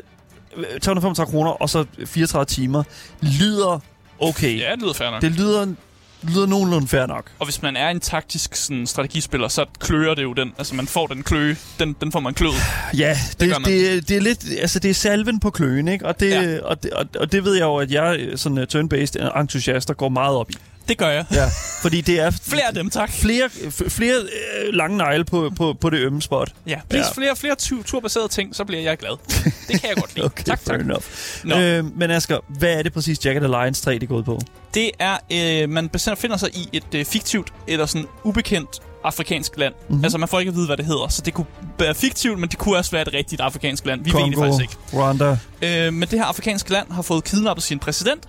[0.58, 2.84] øh, 335 kroner og så 34 timer,
[3.21, 3.79] lyder
[4.23, 4.59] okay.
[4.59, 5.21] Ja, det lyder fair nok.
[5.21, 5.73] Det lyder,
[6.23, 7.31] lyder nogenlunde fair nok.
[7.39, 10.53] Og hvis man er en taktisk sådan, strategispiller, så klører det jo den.
[10.57, 11.55] Altså, man får den kløe.
[11.79, 12.53] Den, den får man kløet.
[12.97, 16.05] Ja, Det det, det, det, er lidt, altså det er salven på kløen, ikke?
[16.05, 16.62] Og det, Ja.
[16.63, 19.93] og, det, og, og det ved jeg jo, at jeg øh, sådan uh, turn-based entusiaster
[19.93, 20.53] går meget op i.
[20.88, 21.26] Det gør jeg.
[21.32, 21.46] Ja,
[21.82, 23.12] fordi det er Flere af dem, tak.
[23.12, 23.50] flere,
[23.89, 26.52] flere øh, lange negle på, på, på det ømme spot.
[26.67, 27.22] Ja, please, Ja.
[27.22, 29.12] flere, flere tu- turbaserede ting, så bliver jeg glad.
[29.67, 30.26] Det kan jeg godt lide.
[30.34, 30.86] Okay, tak, fair tak.
[30.86, 31.04] enough.
[31.43, 31.60] Nå.
[31.60, 34.39] Øh, men Asger, hvad er det præcis Jagged Alliance 3, det går ud på?
[34.74, 38.69] Det er, øh, man befinder sig i et øh, fiktivt eller sådan ubekendt
[39.04, 39.74] afrikansk land.
[39.74, 39.84] Mhm.
[39.91, 40.04] Mm-hmm.
[40.06, 41.08] Altså, man får ikke at vide, hvad det hedder.
[41.08, 41.46] Så det kunne
[41.80, 44.04] være fiktivt, men det kunne også være et rigtigt afrikansk land.
[44.04, 44.76] Vi ved det faktisk ikke.
[44.93, 45.38] Rwanda.
[45.62, 48.24] Øh, men det her afrikanske land har fået kidnappet sin præsident,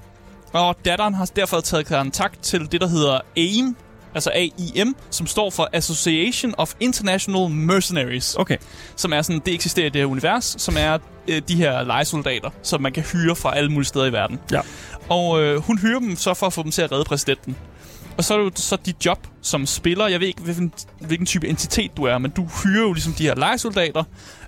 [0.55, 3.77] og datteren har derfor taget kontakt til det, der hedder AIM,
[4.15, 8.57] altså AIM, som står for Association of International Mercenaries, Okay.
[8.97, 12.51] som er sådan, det eksisterer i det her univers, som er øh, de her lejesoldater,
[12.63, 14.39] som man kan hyre fra alle mulige steder i verden.
[14.53, 14.61] Ja.
[15.09, 17.57] Og øh, hun hyrer dem så for at få dem til at redde præsidenten.
[18.17, 20.09] Og så er det jo så dit job som spiller.
[20.09, 23.23] Jeg ved ikke, hvilken, hvilken type entitet du er, men du hyrer jo ligesom de
[23.23, 24.05] her lejesoldater.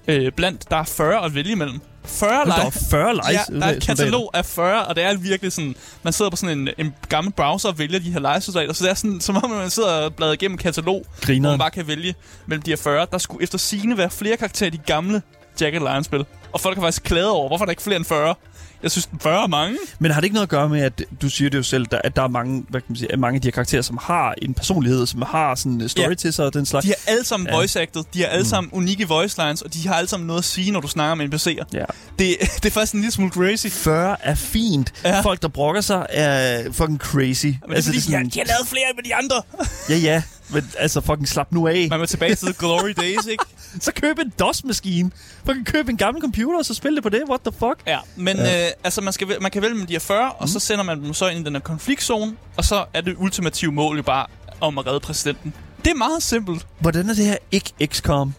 [0.08, 1.80] Øh, blandt, der er 40 at vælge imellem.
[2.06, 2.66] 40 Der lege...
[2.66, 5.74] er 40 live Ja, der er et katalog af 40, og det er virkelig sådan...
[6.02, 8.90] Man sidder på sådan en, en gammel browser og vælger de her lejesoldater, så det
[8.90, 11.52] er sådan, som om man sidder og bladrer igennem katalog, hvor Grineren.
[11.52, 12.14] man bare kan vælge
[12.46, 13.06] mellem de her 40.
[13.12, 15.22] Der skulle efter sigende være flere karakterer i de gamle
[15.60, 16.24] Jacket Lion-spil.
[16.52, 18.34] Og folk har faktisk klaget over, hvorfor er der ikke flere end 40?
[18.82, 19.78] Jeg synes, 40 er mange.
[19.98, 22.00] Men har det ikke noget at gøre med, at du siger det jo selv, der,
[22.04, 24.34] at der er mange, hvad kan man sige, mange af de her karakterer, som har
[24.42, 26.14] en personlighed, som har sådan en story Ja.
[26.14, 26.86] til sig og den slags?
[26.86, 27.54] De er alle sammen Ja.
[27.58, 27.62] ja.
[27.64, 28.48] voice-acted, de har alle mm.
[28.48, 31.14] sammen unikke voice lines, og de har alle sammen noget at sige, når du snakker
[31.14, 31.64] med NPC'er.
[31.72, 31.84] Ja.
[32.18, 33.66] Det, det er faktisk en lille smule crazy.
[33.66, 34.92] 40 er fint.
[35.04, 35.20] Ja.
[35.20, 37.46] Folk, der brokker sig, er fucking crazy.
[37.46, 39.42] Men altså, det er fordi, sådan, de, har, de har lavet flere end de andre.
[39.88, 40.22] Ja, ja.
[40.48, 41.86] Men altså, fucking slap nu af.
[41.90, 43.44] Man var tilbage til glory days, ikke?
[43.80, 45.10] Så køb en DOS-maskine.
[45.46, 47.22] Fucking køb en gammel computer, og så spil det på det.
[47.28, 47.82] What the fuck?
[47.86, 48.66] Ja, men ja.
[48.66, 51.04] Øh, altså, man, skal, man kan vælge med de her 40, og så sender man
[51.04, 54.26] dem så ind i den her konfliktzone, og så er det ultimative mål jo bare
[54.60, 55.54] om at redde præsidenten.
[55.84, 56.66] Det er meget simpelt.
[56.78, 58.34] Hvordan er det her ikke XCOM?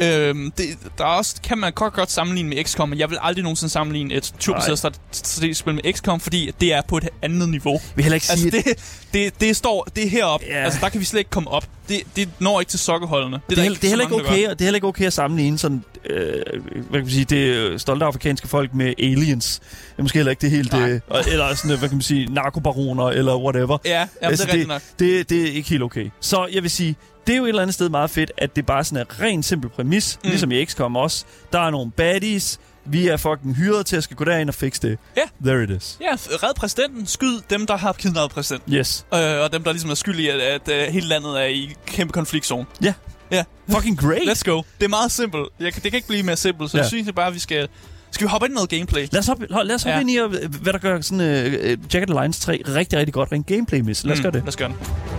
[0.00, 0.66] Øhm, det,
[0.98, 3.72] der er også, kan man godt, godt sammenligne med XCOM, men jeg vil aldrig nogensinde
[3.72, 7.80] sammenligne et turbaseret strate- strategisk spil med XCOM, fordi det er på et andet niveau.
[7.94, 10.46] Vi heller ikke sige, Altså, det, det, det står det er heroppe.
[10.48, 10.64] Ja.
[10.64, 11.66] Altså, der kan vi slet ikke komme op.
[11.88, 13.40] Det, det når ikke til sokkeholdene.
[13.48, 15.58] det, der er, det, er heller ikke okay, det er heller ikke okay at sammenligne
[15.58, 19.58] sådan, øh, hvad kan man sige, det øh, stolte afrikanske folk med aliens.
[19.60, 21.00] Det er måske heller ikke det helt, øh,
[21.32, 23.78] eller sådan, øh, hvad kan man sige, narkobaroner, eller whatever.
[23.84, 24.82] Ja, jamen, Altså, det er rigtigt nok.
[24.98, 26.10] Det, det er ikke helt okay.
[26.20, 28.66] Så jeg vil sige, det er jo et eller andet sted meget fedt, at det
[28.66, 30.30] bare sådan er ren simpel præmis, Mm.
[30.30, 31.24] ligesom i XCOM også.
[31.52, 34.82] Der er nogle baddies, vi er fucking hyret til at skal gå derind og fikse
[34.82, 34.98] det.
[35.16, 35.22] Ja.
[35.50, 35.98] There it is.
[36.00, 37.06] Ja, red præsidenten.
[37.06, 38.72] Skyd dem, der har kidnappet præsidenten.
[38.74, 39.06] Yes.
[39.14, 41.74] Øh, og dem, der ligesom er skyld i, at, at, at hele landet er i
[41.86, 42.66] kæmpe konfliktzone.
[42.82, 42.94] Ja.
[43.30, 43.44] Ja.
[43.70, 44.22] Fucking great.
[44.22, 44.62] Let's go.
[44.78, 45.48] Det er meget simpelt.
[45.60, 46.82] Jeg, det kan ikke blive mere simpelt, så ja.
[46.82, 47.68] Jeg synes bare, at vi skal...
[48.10, 49.06] Skal vi hoppe ind i noget gameplay?
[49.12, 50.00] Lad os hoppe, lad os hoppe Ja.
[50.00, 53.46] ind i, øh, hvad der gør sådan, uh, Jacket Alliance 3 rigtig, rigtig godt rent
[53.46, 54.04] gameplay-mæssigt.
[54.06, 54.22] Lad os mm.
[54.22, 54.40] gøre det.
[54.40, 55.15] Lad os gøre det.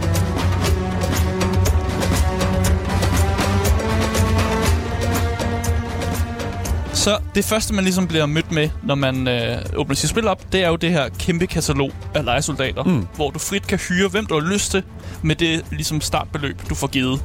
[7.08, 10.52] Så det første, man ligesom bliver mødt med, når man øh, åbner sit spil op,
[10.52, 13.08] det er jo det her kæmpe katalog af lejesoldater, mm.
[13.16, 14.84] Hvor du frit kan hyre, hvem du har lyst til,
[15.22, 17.22] med det ligesom startbeløb, du får givet.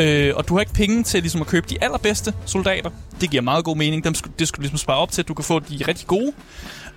[0.00, 2.90] Øh, og du har ikke penge til ligesom at købe de allerbedste soldater.
[3.20, 4.04] Det giver meget god mening.
[4.04, 6.06] Dem skulle, det skulle du ligesom spare op til, at du kan få de rigtig
[6.06, 6.32] gode.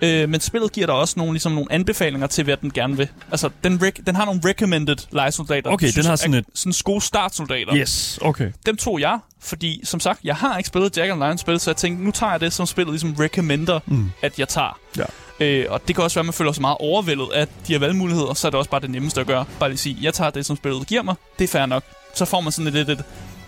[0.04, 3.08] Øh, men spillet giver dig også nogle, ligesom nogle anbefalinger til, hvad den gerne vil.
[3.32, 5.72] Altså, den, rec- den har nogle recommended lejesoldater.
[5.72, 7.76] Okay, synes den har sådan et- Sådan gode startsoldater.
[7.76, 8.52] Yes, okay.
[8.66, 11.78] Dem tog jeg, fordi som sagt, jeg har ikke spillet Jack Online spil, så jeg
[11.78, 14.12] tænkte, nu tager jeg det som spillet ligesom recommender, mm.
[14.22, 14.80] at jeg tager.
[14.98, 15.04] Ja.
[15.40, 17.80] Øh, og det kan også være, at man føler sig meget overvældet af de her
[17.80, 19.46] valgmuligheder, så er det også bare det nemmeste at gøre.
[19.60, 21.16] Bare lige sige, jeg tager det, som spillet giver mig.
[21.40, 21.84] Det er fair nok.
[22.16, 23.04] Så får man sådan et, et, et,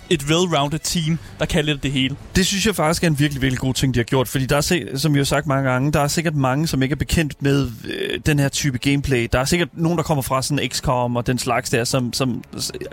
[0.10, 2.16] et well-rounded team, der kan lidt det hele.
[2.36, 4.28] Det synes jeg faktisk er en virkelig, virkelig god ting, de har gjort.
[4.28, 6.94] Fordi der er, som vi har sagt mange gange, der er sikkert mange, som ikke
[6.94, 9.28] er bekendt med øh, den her type gameplay.
[9.32, 12.44] Der er sikkert nogen, der kommer fra sådan XCOM og den slags der, som, som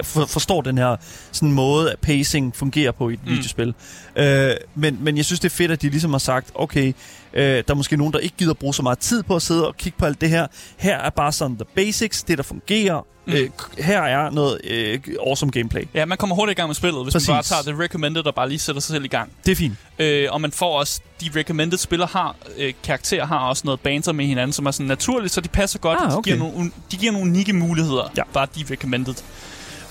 [0.03, 0.96] for, forstår den her
[1.33, 3.31] sådan måde, at pacing fungerer på i et mm.
[3.31, 3.75] videospil.
[4.16, 6.92] Øh, men, men jeg synes, det er fedt, at de ligesom har sagt, okay,
[7.35, 9.66] øh, der er måske nogen, der ikke gider bruge så meget tid på at sidde
[9.68, 10.47] og kigge på alt det her.
[10.77, 13.07] Her er bare sådan the basics, det der fungerer.
[13.27, 13.33] Mm.
[13.33, 15.83] Øh, her er noget øh, awesome gameplay.
[15.95, 17.29] Ja, man kommer hurtigt i gang med spillet, hvis Præcis.
[17.29, 19.33] man bare tager det recommended og bare lige sætter sig selv i gang.
[19.47, 19.75] Det er fint.
[19.99, 24.12] Øh, og man får også, de recommended spillere har, øh, karakterer har også noget banter
[24.12, 25.99] med hinanden, som er sådan naturligt, så de passer godt.
[26.03, 26.33] Ah, de, okay.
[26.33, 28.23] giver nogle, de giver nogle unikke muligheder, Ja.
[28.33, 29.14] bare de recommended.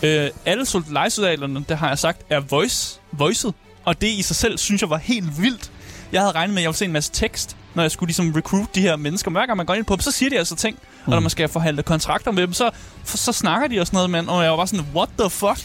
[0.04, 3.52] Øh, alle sol- lejesoldaterne, det har jeg sagt, er voice, voiced,
[3.86, 5.72] og det i sig selv, synes jeg var helt vildt.
[6.12, 8.32] Jeg havde regnet med, at jeg ville se en masse tekst, når jeg skulle ligesom
[8.32, 9.32] recruit de her mennesker.
[9.32, 10.76] Men hver gang man går ind på dem, så siger de altså ting.
[10.76, 11.06] Mm.
[11.06, 12.70] Og når man skal forhandle kontrakter med dem, så,
[13.04, 14.30] så snakker de og sådan noget, man.
[14.30, 15.60] Og jeg var bare sådan, what the fuck?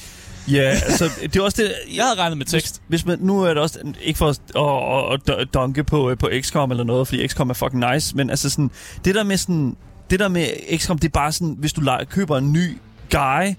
[0.49, 1.75] Ja, altså, det er også det...
[1.97, 2.83] Jeg havde regnet med tekst.
[2.89, 4.41] Hvis, hvis man, nu er det også, ikke for at,
[5.13, 8.17] at, at, at dunke på, øh, på XCOM eller noget, fordi XCOM er fucking nice,
[8.17, 8.71] men altså sådan,
[9.05, 9.77] det der med sådan,
[10.11, 10.47] det der med
[10.79, 12.79] XCOM, det er bare sådan, hvis du køber en ny
[13.11, 13.55] guy,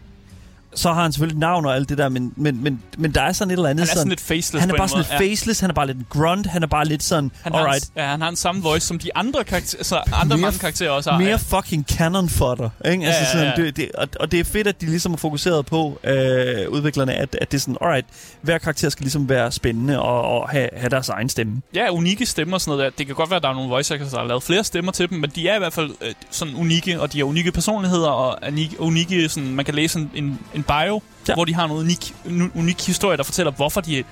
[0.76, 3.32] så har han selvfølgelig navn og alt det der, men, men, men, men der er
[3.32, 5.60] sådan et eller andet Han er sådan lidt faceless han er bare sådan lidt faceless,
[5.60, 7.92] han er bare lidt en grunt, han er bare lidt sådan, Han har, alright, en,
[7.96, 10.90] ja, han har en samme voice som de andre karakterer, altså andre Mere- mange karakterer
[10.92, 11.20] også har.
[11.20, 11.36] mere ja.
[11.36, 13.06] fucking canon fodder, ikke?
[13.06, 13.64] Altså Ja, ja, sådan, ja.
[13.66, 17.14] Det, det, og, og det er fedt, at de ligesom har fokuseret på, øh, udviklerne,
[17.14, 18.06] at, at det er sådan, alright,
[18.42, 21.62] hver karakter skal ligesom være spændende og, og have, have deres egen stemme.
[21.76, 22.98] Ja, unikke stemmer og sådan noget der.
[22.98, 24.92] Det kan godt være, at der er nogle voice actors, der har lavet flere stemmer
[24.92, 27.52] til dem, men de er i hvert fald øh, sådan unikke, og de har unikke
[27.52, 28.38] personligheder, og
[28.80, 31.34] unikke sådan, man kan læse en, en, en bio, ja.
[31.34, 34.04] Hvor de har noget unik, en unik historie, der fortæller, hvorfor de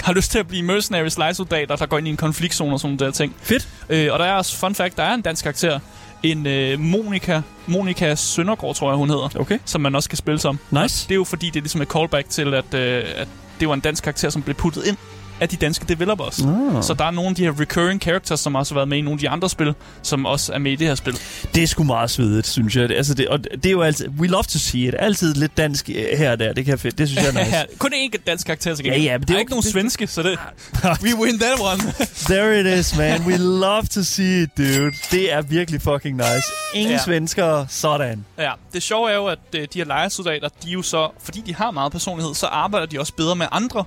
[0.00, 2.96] har lyst til at blive mercenaries lejesoldater, der går ind i en konfliktzone og sådan
[2.96, 3.34] nogle der ting.
[3.42, 3.68] Fedt.
[3.88, 5.78] Øh, og der er også, fun fact, der er en dansk karakter
[6.22, 9.58] en øh, Monika, Monika Søndergaard, tror jeg, hun hedder, Okay.
[9.64, 10.58] som man også kan spille som.
[10.70, 11.08] Nice.
[11.08, 13.28] Det er jo fordi, det er ligesom et callback til, at, øh, at
[13.60, 14.96] det var en dansk karakter, som blev puttet ind
[15.40, 16.42] af de danske developers.
[16.42, 16.82] Ah.
[16.82, 19.00] Så der er nogle af de her recurring characters, som også har været med i
[19.00, 21.18] nogle af de andre spil, som også er med i det her spil.
[21.54, 22.90] Det er sgu meget svedigt, synes jeg.
[22.90, 24.08] Altså, det, og det er jo altid...
[24.08, 24.94] We love to see it.
[24.98, 26.52] Altid lidt dansk øh, her og der.
[26.52, 26.98] Det kan fedt.
[26.98, 27.78] Det synes jeg er nice.
[27.78, 29.04] Kun én dansk karakter til Ja, gengæld.
[29.10, 30.38] ja, men det er er jo- ikke nogen det- svenske, så det...
[31.04, 31.82] We win that one.
[32.30, 33.22] There it is, man.
[33.26, 34.90] We love to see it, dude.
[35.10, 36.42] Det er virkelig fucking nice.
[36.74, 36.96] Ingen Ja.
[36.96, 37.04] ja.
[37.04, 37.66] svenskere.
[37.70, 38.24] Sådan.
[38.38, 41.08] ja, det sjove er jo, at øh, de her lejesoldater, de er jo så...
[41.22, 43.84] Fordi de har meget personlighed, så arbejder de også bedre med andre.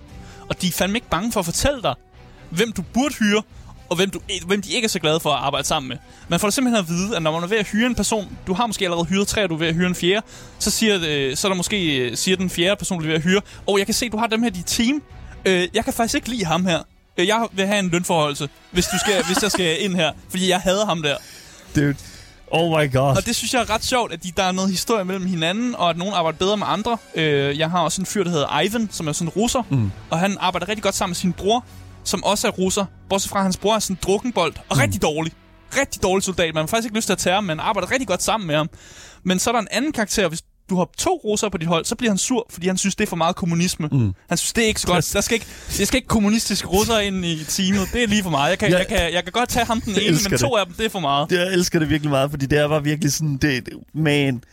[0.49, 1.93] Og de er fandme ikke bange for at fortælle dig,
[2.49, 3.41] hvem du burde hyre,
[3.89, 5.97] og hvem, du, hvem de ikke er så glade for at arbejde sammen med.
[6.27, 8.53] Man får simpelthen at vide, at når man er ved at hyre en person, du
[8.53, 10.25] har måske allerede hyret tre, og du er ved at hyre en fjerde,
[10.59, 13.15] så, siger, det, så er der måske, øh, siger den fjerde person, du er ved
[13.15, 15.01] at hyre, og jeg kan se, du har dem her i dit team.
[15.45, 16.79] Øh, jeg kan faktisk ikke lide ham her.
[17.17, 20.49] Øh, Jeg vil have en lønforholdelse, hvis, du skal, hvis jeg skal ind her, fordi
[20.49, 21.15] jeg hader ham der.
[21.75, 21.95] Dude.
[22.51, 23.17] Oh my god.
[23.17, 25.75] Og det synes jeg er ret sjovt, at de, der er noget historie mellem hinanden,
[25.75, 26.97] og at nogen arbejder bedre med andre.
[27.15, 29.91] Øh, jeg har også en fyr, der hedder Ivan, som er sådan en russer, mm.
[30.09, 31.65] og han arbejder rigtig godt sammen med sin bror,
[32.07, 32.85] som også er russer.
[33.09, 34.81] Bortset fra, at hans bror er sådan en drukkenbold, og mm.
[34.81, 35.33] rigtig dårlig.
[35.81, 36.53] Rigtig dårlig soldat.
[36.53, 38.55] Man har faktisk ikke lyst til at tage ham, men arbejder rigtig godt sammen med
[38.55, 38.69] ham.
[39.23, 41.85] Men så er der en anden karakter, hvis du har to russere på dit hold,
[41.85, 43.87] så bliver han sur, fordi han synes, det er for meget kommunisme.
[43.91, 44.13] Mm.
[44.29, 45.13] Han synes, det er ikke så godt.
[45.13, 45.45] Der skal ikke,
[45.77, 47.89] der skal ikke kommunistiske russere ind i teamet.
[47.93, 48.49] Det er lige for meget.
[48.49, 48.77] Jeg kan, Ja.
[48.77, 50.59] jeg kan, jeg kan godt tage ham den Jeg ene, men to det.
[50.59, 51.31] af dem, det er for meget.
[51.31, 54.43] Jeg elsker det virkelig meget, fordi det var virkelig sådan, det, man,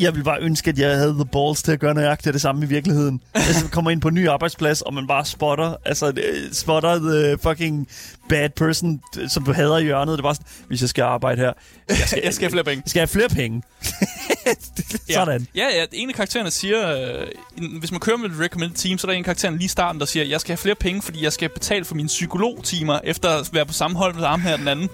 [0.00, 2.64] jeg vil bare ønske, at jeg havde the balls til at gøre nøjagtigt det samme
[2.64, 3.20] i virkeligheden.
[3.34, 6.12] Altså, man kommer ind på en ny arbejdsplads, og man bare spotter, altså,
[6.52, 7.88] spotter the fucking
[8.28, 10.12] bad person, som du hader i hjørnet.
[10.12, 11.52] Det er bare sådan, hvis jeg skal arbejde her,
[11.88, 12.82] Jeg skal, jeg skal have flere penge.
[12.86, 13.62] skal jeg have flere penge.
[15.14, 15.46] Sådan.
[15.54, 15.84] Ja, ja.
[15.92, 17.26] En af karaktererne siger, øh,
[17.78, 19.68] hvis man kører med et recommended team, så er der en af karaktererne lige i
[19.68, 23.00] starten, der siger, jeg skal have flere penge, fordi jeg skal betale for mine psykologtimer,
[23.04, 24.88] efter at være på samme hold med ham her den anden.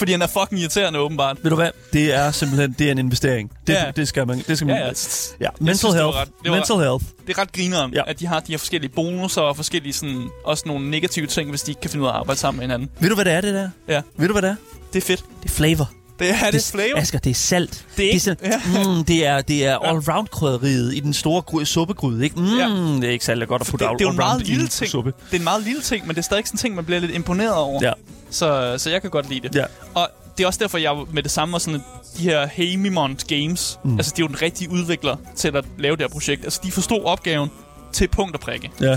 [0.00, 1.36] Fordi han er fucking irriterende, åbenbart.
[1.42, 1.70] Ved du hvad?
[1.92, 3.50] Det er simpelthen det er en investering.
[3.66, 3.90] Det, Ja.
[3.96, 4.38] det skal man.
[4.48, 4.76] Det skal man.
[4.76, 4.92] Ja, ja.
[5.40, 6.16] ja mental synes, det health.
[6.18, 7.04] ret- det mental health.
[7.26, 8.02] Det er ret grineren, ja.
[8.06, 11.62] at de har de her forskellige bonusser og forskellige sådan, også nogle negative ting, hvis
[11.62, 12.88] de ikke kan finde ud af at arbejde sammen med hinanden.
[13.00, 13.68] Ved du, hvad det er, det der?
[13.88, 14.56] Ja, Ved du, hvad det er?
[14.92, 15.24] det er fedt.
[15.42, 15.90] Det er flavor.
[16.20, 16.98] Det er det, flavor.
[16.98, 17.84] Asger, det er salt.
[17.96, 18.52] Det er ikke- sådan,
[18.96, 22.40] mm, det er, det er all-round krydderiet i den store gry- suppegryde, ikke?
[22.40, 22.68] Mm, Ja.
[22.68, 24.68] Det er ikke særlig godt at det, putte det er jo en meget all-round lille
[24.68, 24.90] ting.
[24.90, 25.12] suppe.
[25.30, 27.00] Det er en meget lille ting, men det er stadig sådan en ting, man bliver
[27.00, 27.80] lidt imponeret over.
[27.82, 27.92] Ja.
[28.30, 29.54] Så, så jeg kan godt lide det.
[29.54, 29.64] Ja.
[29.94, 33.26] Og det er også derfor, jeg med det samme var sådan, at de her Hamimont
[33.26, 33.96] Games, mm.
[33.98, 36.44] altså de er jo den rigtige udvikler til at lave det her projekt.
[36.44, 37.50] Altså de forstod opgaven
[37.92, 38.70] til punkt og prikke.
[38.80, 38.96] Ja.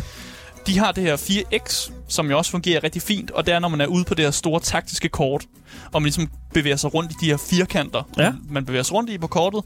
[0.68, 3.68] De har det her 4X, som jo også fungerer rigtig fint, og det er, når
[3.68, 5.46] man er ude på det her store taktiske kort,
[5.92, 8.32] og man ligesom bevæger sig rundt i de her firkanter, Ja.
[8.50, 9.62] man bevæger sig rundt i på kortet,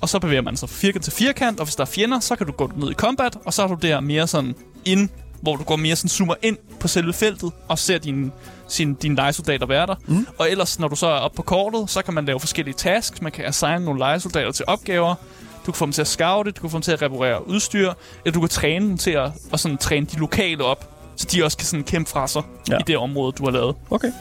[0.00, 2.36] og så bevæger man sig fra firkant til firkant, og hvis der er fjender, så
[2.36, 5.08] kan du gå ned i combat, og så er du der mere sådan ind,
[5.42, 8.30] hvor du går mere sådan zoomer ind på selve feltet, og ser dine,
[8.68, 9.94] sin, dine lejesoldater være der.
[10.06, 10.26] Mm.
[10.38, 13.22] Og ellers, når du så er oppe på kortet, så kan man lave forskellige tasks,
[13.22, 15.14] man kan assign nogle lejesoldater til opgaver,
[15.66, 17.92] du kan få dem til at scoute, du kan få dem til at reparere udstyr,
[18.24, 21.44] eller du kan træne dem til at, og sådan træne de lokale op, så de
[21.44, 22.78] også kan sådan kæmpe fra sig Ja.
[22.78, 23.76] i det område, du har lavet.
[23.90, 24.12] Okay.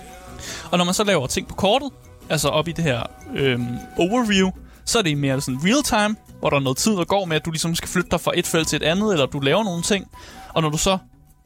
[0.72, 1.90] Og når man så laver ting på kortet,
[2.30, 3.04] altså op i det her
[3.36, 4.50] øhm, overview,
[4.86, 7.36] så er det mere sådan real time, hvor der er noget tid, der går med,
[7.36, 9.64] at du ligesom skal flytte dig fra et felt til et andet, eller du laver
[9.64, 10.08] nogle ting.
[10.54, 10.98] Og når du så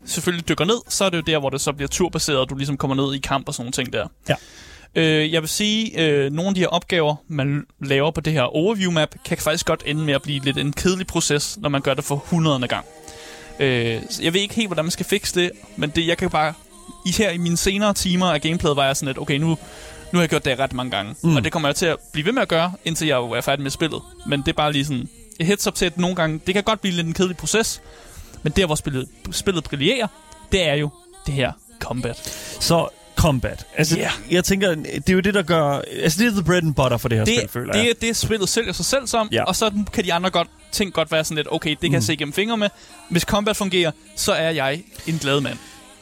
[0.06, 2.56] selvfølgelig dykker ned, så er det jo der, hvor det så bliver turbaseret, og du
[2.56, 4.08] ligesom kommer ned i kamp og sådan nogle ting der.
[4.30, 4.36] Ja.
[4.95, 8.41] Øh, jeg vil sige, øh, nogle af de her opgaver, man laver på det her
[8.41, 11.93] overview-map, kan faktisk godt ende med at blive lidt en kedelig proces, når man gør
[11.93, 12.67] det for 100.
[12.67, 12.86] gang.
[13.60, 16.30] Øh, så jeg ved ikke helt, hvordan man skal fikse det, men det, jeg kan
[16.30, 16.54] bare...
[17.06, 19.58] I her i mine senere timer af gameplayet var jeg sådan lidt, okay, nu, nu
[20.13, 21.15] har jeg gjort det ret mange gange.
[21.23, 21.36] Mm.
[21.36, 23.41] Og det kommer jeg til at blive ved med at gøre, indtil jeg jo er
[23.41, 24.02] færdig med spillet.
[24.28, 26.41] Men det er bare lige sådan et heads up til, at nogle gange...
[26.47, 27.82] Det kan godt blive lidt en kedelig proces,
[28.43, 30.08] men der, hvor spillet, spillet brillerer,
[30.52, 30.89] det er jo
[31.26, 32.17] det her combat.
[32.60, 32.88] Så
[33.18, 33.66] combat.
[33.78, 34.10] Altså, Ja.
[34.32, 35.82] jeg tænker, det er jo det, der gør...
[36.04, 37.90] Altså, det er the bread and butter for det her Det, spil, føler det jeg.
[37.90, 39.44] er det, spillet sælger sig selv som, Ja.
[39.44, 41.94] og så kan de andre godt, ting godt være sådan lidt, okay, det kan mm.
[41.94, 42.70] jeg se gennem fingre med.
[43.10, 45.58] Hvis combat fungerer, så er jeg en glad mand.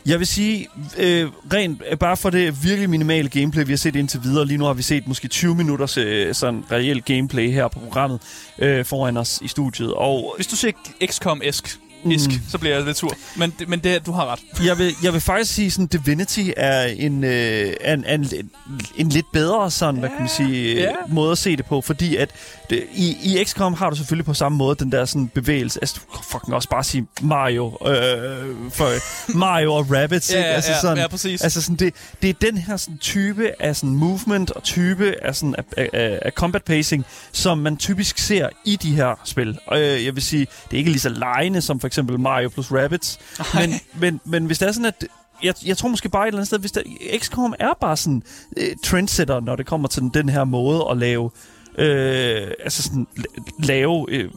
[0.06, 3.95] Jeg vil sige, øh, rent øh, bare for det virkelig minimale gameplay, vi har set
[3.95, 4.45] indtil videre.
[4.45, 8.19] Lige nu har vi set måske 20 minutters øh, sådan reelt gameplay her på programmet
[8.60, 9.93] øh, foran os i studiet.
[9.93, 10.71] Og Hvis du siger
[11.06, 11.80] XCOM-esk,
[12.11, 12.39] isk, mm.
[12.49, 13.13] så bliver jeg lidt sur.
[13.35, 14.39] Men, men det, du har ret.
[14.65, 18.51] jeg vil, jeg vil faktisk sige, sådan Divinity er en, øh, en, en,
[18.95, 20.81] en lidt bedre sådan, hvad kan man sige, Ja.
[20.81, 20.89] ja.
[21.09, 21.81] måde at se det på.
[21.81, 22.29] Fordi at
[22.69, 25.79] det, i, i XCOM har du selvfølgelig på samme måde den der sådan bevægelse.
[25.81, 27.65] Altså, du kan fucking også bare sige Mario.
[27.65, 28.89] Øh, for
[29.37, 30.49] Mario og Rabbids, Ja, ikke?
[30.49, 31.41] Altså, ja, sådan, ja, præcis.
[31.41, 35.35] Altså sådan, det, det er den her sådan, type af sådan, movement og type af,
[35.35, 39.57] sådan, af, af, af combat pacing, som man typisk ser i de her spil.
[39.67, 42.49] Og øh, jeg vil sige, det er ikke lige så lejende som for eksempel Mario
[42.49, 43.19] plus Rabbids.
[43.53, 45.05] Men, men, men hvis det er sådan, at
[45.43, 46.81] jeg, jeg tror måske bare et eller andet sted, hvis der,
[47.17, 48.23] XCOM er bare sådan
[48.58, 51.31] øh, trendsetter, når det kommer til den, den her måde at lave
[51.77, 54.29] øh, altså sådan la- lave øh,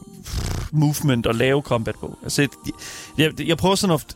[0.71, 2.17] movement og lave combat på.
[2.23, 2.49] Altså, jeg,
[3.17, 4.15] jeg, jeg prøver sådan at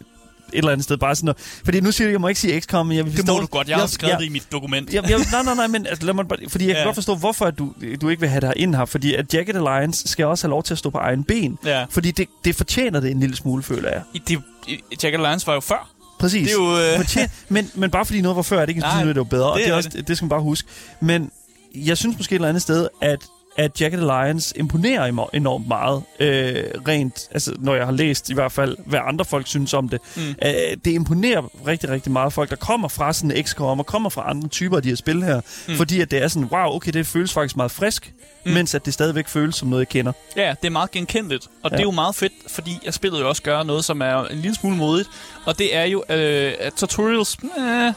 [0.57, 1.35] eller andet sted bare sådan at,
[1.65, 3.45] fordi nu siger du, jeg må ikke sige XCOM, men jeg vil Det må du
[3.45, 3.67] godt.
[3.69, 4.93] Jeg har skrevet jeg, det i mit dokument.
[4.93, 6.85] jeg, jeg, nej, nej, nej, men altså, lad mig bare, fordi jeg kan Ja.
[6.85, 9.33] godt forstå, hvorfor at du, du ikke vil have det her ind her, fordi at
[9.33, 11.85] Jagged Alliance skal også have lov til at stå på egen ben, Ja.
[11.89, 14.01] fordi det, det fortjener det en lille smule, føler jeg.
[14.13, 15.89] I- Det, i- Jack Alliance var jo før.
[16.19, 16.47] Præcis.
[16.49, 17.23] Det er jo...
[17.23, 19.19] Øh, men, men bare fordi noget var før, er det ikke Nej, sådan, at det
[19.19, 19.51] var bedre.
[19.51, 20.07] og det det, er er også, det.
[20.07, 20.67] det skal man bare huske.
[21.01, 21.31] Men
[21.75, 23.19] jeg synes måske et eller andet sted, at
[23.57, 28.33] at Jagged Alliance imponerer emo- enormt meget, øh, rent, altså når jeg har læst i
[28.33, 29.99] hvert fald, hvad andre folk synes om det.
[30.15, 30.21] Mm.
[30.21, 30.53] Øh,
[30.85, 34.29] det imponerer rigtig, rigtig meget folk, der kommer fra sådan en XCOM og kommer fra
[34.29, 35.75] andre typer af de her spil her, Mm.
[35.75, 38.13] fordi at det er sådan, wow, okay, det føles faktisk meget frisk,
[38.45, 38.51] Mm.
[38.51, 40.11] mens at det stadigvæk føles som noget, jeg kender.
[40.35, 41.75] Ja, det er meget genkendeligt, og ja.
[41.77, 44.37] det er jo meget fedt, fordi jeg spillet jo også gør noget, som er en
[44.37, 45.09] lille smule modigt,
[45.45, 47.93] og det er jo, øh, at tutorials, øh,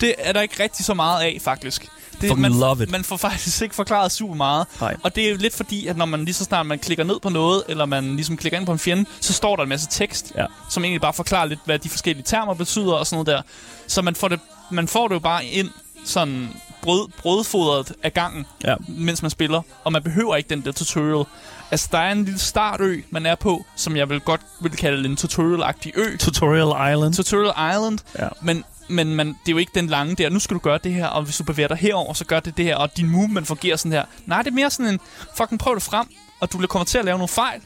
[0.00, 1.86] det er der ikke rigtig så meget af, faktisk.
[2.20, 2.90] Det, man, love it.
[2.90, 4.96] man får faktisk ikke forklaret super meget, Nej.
[5.02, 7.20] og det er jo lidt fordi, at når man lige så snart man klikker ned
[7.20, 9.88] på noget, eller man ligesom klikker ind på en fjende, så står der en masse
[9.90, 10.46] tekst, Ja.
[10.70, 13.42] som egentlig bare forklarer lidt, hvad de forskellige termer betyder og sådan noget der.
[13.86, 15.70] Så man får det, man får det jo bare ind
[16.04, 16.48] sådan
[16.82, 18.74] brød, brødfodret af gangen, Ja.
[18.88, 21.24] mens man spiller, og man behøver ikke den der tutorial.
[21.70, 25.08] Altså, der er en lille startø, man er på, som jeg vil godt vil kalde
[25.08, 26.16] en tutorial-agtig ø.
[26.16, 27.14] Tutorial Island.
[27.14, 28.28] Tutorial Island, Ja.
[28.42, 30.92] men, men man, det er jo ikke den lange der, nu skal du gøre det
[30.94, 33.46] her, og hvis du bevæger dig herover, så gør det det her, og din movement
[33.46, 34.04] fungerer sådan her.
[34.26, 35.00] Nej, det er mere sådan en,
[35.36, 36.06] fucking prøv det frem,
[36.40, 37.60] og du kommer til at lave nogle fejl.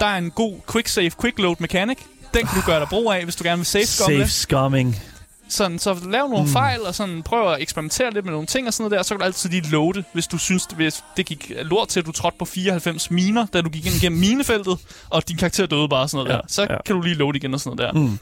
[0.00, 1.98] Der er en god quick save, quick load mechanic.
[2.34, 5.02] Den kan du gøre dig brug af, hvis du gerne vil save scumme Safe scumming.
[5.48, 6.52] Sådan, så lav nogle mm.
[6.52, 9.14] fejl, og sådan prøv at eksperimentere lidt med nogle ting og sådan noget der, så
[9.14, 12.06] kan du altid lige loade, hvis du synes, det, hvis det gik lort til, at
[12.06, 14.78] du trådte på 94 miner, da du gik ind igennem minefeltet,
[15.10, 16.48] og din karakter døde bare og sådan noget Ja, der.
[16.48, 16.76] Så ja.
[16.86, 18.00] kan du lige loade igen og sådan noget der.
[18.00, 18.18] Mm.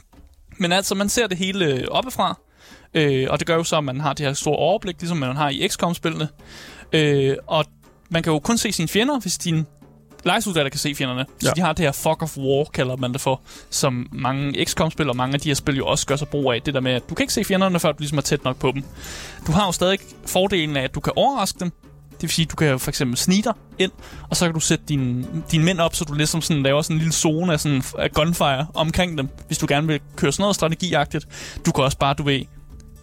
[0.57, 2.39] Men altså, man ser det hele øh, oppefra,
[2.93, 5.35] øh, og det gør jo så, at man har det her store overblik, ligesom man
[5.35, 6.27] har i XCOM-spillene.
[6.93, 7.65] Øh, og
[8.09, 9.65] man kan jo kun se sine fjender, hvis din
[10.23, 11.25] lejesoldater kan se fjenderne.
[11.39, 11.51] Så Ja.
[11.55, 15.15] de har det her fuck of war, kalder man det for, som mange XCOM-spil og
[15.15, 16.61] mange af de her spil jo også gør sig brug af.
[16.61, 18.57] Det der med, at du kan ikke se fjenderne, før du ligesom er tæt nok
[18.59, 18.83] på dem.
[19.47, 21.71] Du har jo stadig fordelen af, at du kan overraske dem.
[22.21, 23.91] Det vil sige, at du kan jo for eksempel snige dig ind,
[24.29, 26.95] og så kan du sætte dine din mænd op, så du ligesom sådan laver sådan
[26.95, 30.43] en lille zone af, sådan, af gunfire omkring dem, hvis du gerne vil køre sådan
[30.43, 31.27] noget strategiagtigt.
[31.65, 32.41] Du kan også bare, du ved,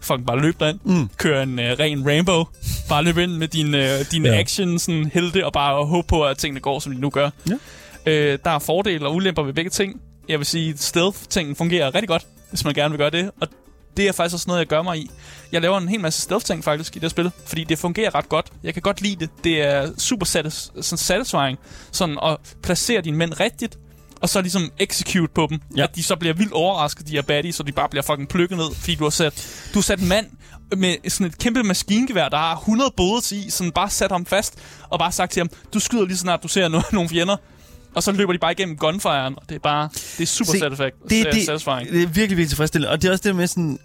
[0.01, 1.09] fucking bare løbe derind, Mm.
[1.17, 2.45] køre en øh, ren Rainbow,
[2.89, 4.39] bare løbe ind med din, øh, din ja.
[4.39, 7.31] action, sådan helte, og bare håbe på, at tingene går, som de nu gør.
[7.49, 7.55] Ja.
[8.13, 10.01] Øh, der er fordele og ulemper ved begge ting.
[10.29, 13.49] Jeg vil sige, stealth-tingen fungerer rigtig godt, hvis man gerne vil gøre det, og
[13.97, 15.11] det er faktisk også noget, jeg gør mig i.
[15.53, 18.47] Jeg laver en hel masse stealth-ting faktisk i det spil, fordi det fungerer ret godt.
[18.63, 19.31] Jeg kan godt lide det.
[19.45, 21.59] Det er super satis- sådan satisfying
[21.93, 23.79] sådan at placere dine mænd rigtigt,
[24.21, 25.61] og så ligesom execute på dem.
[25.77, 25.83] Ja.
[25.83, 28.59] At de så bliver vildt overrasket, de her baddies, så de bare bliver fucking plukket
[28.59, 30.27] ned, fordi du har sat, du har sat en mand
[30.77, 34.55] med sådan et kæmpe maskingevær, der har 100 bullets i, sådan bare sat ham fast,
[34.89, 37.37] og bare sagt til ham, du skyder lige snart du ser no- nogle fjender.
[37.95, 40.59] Og så løber de bare igennem gunfiren, og det er bare, det er super Se,
[40.59, 40.93] satisfying.
[41.09, 41.89] det, det, satisfying.
[41.93, 42.93] det er virkelig, virkelig tilfredsstillende.
[42.93, 43.79] Og det er også det med sådan,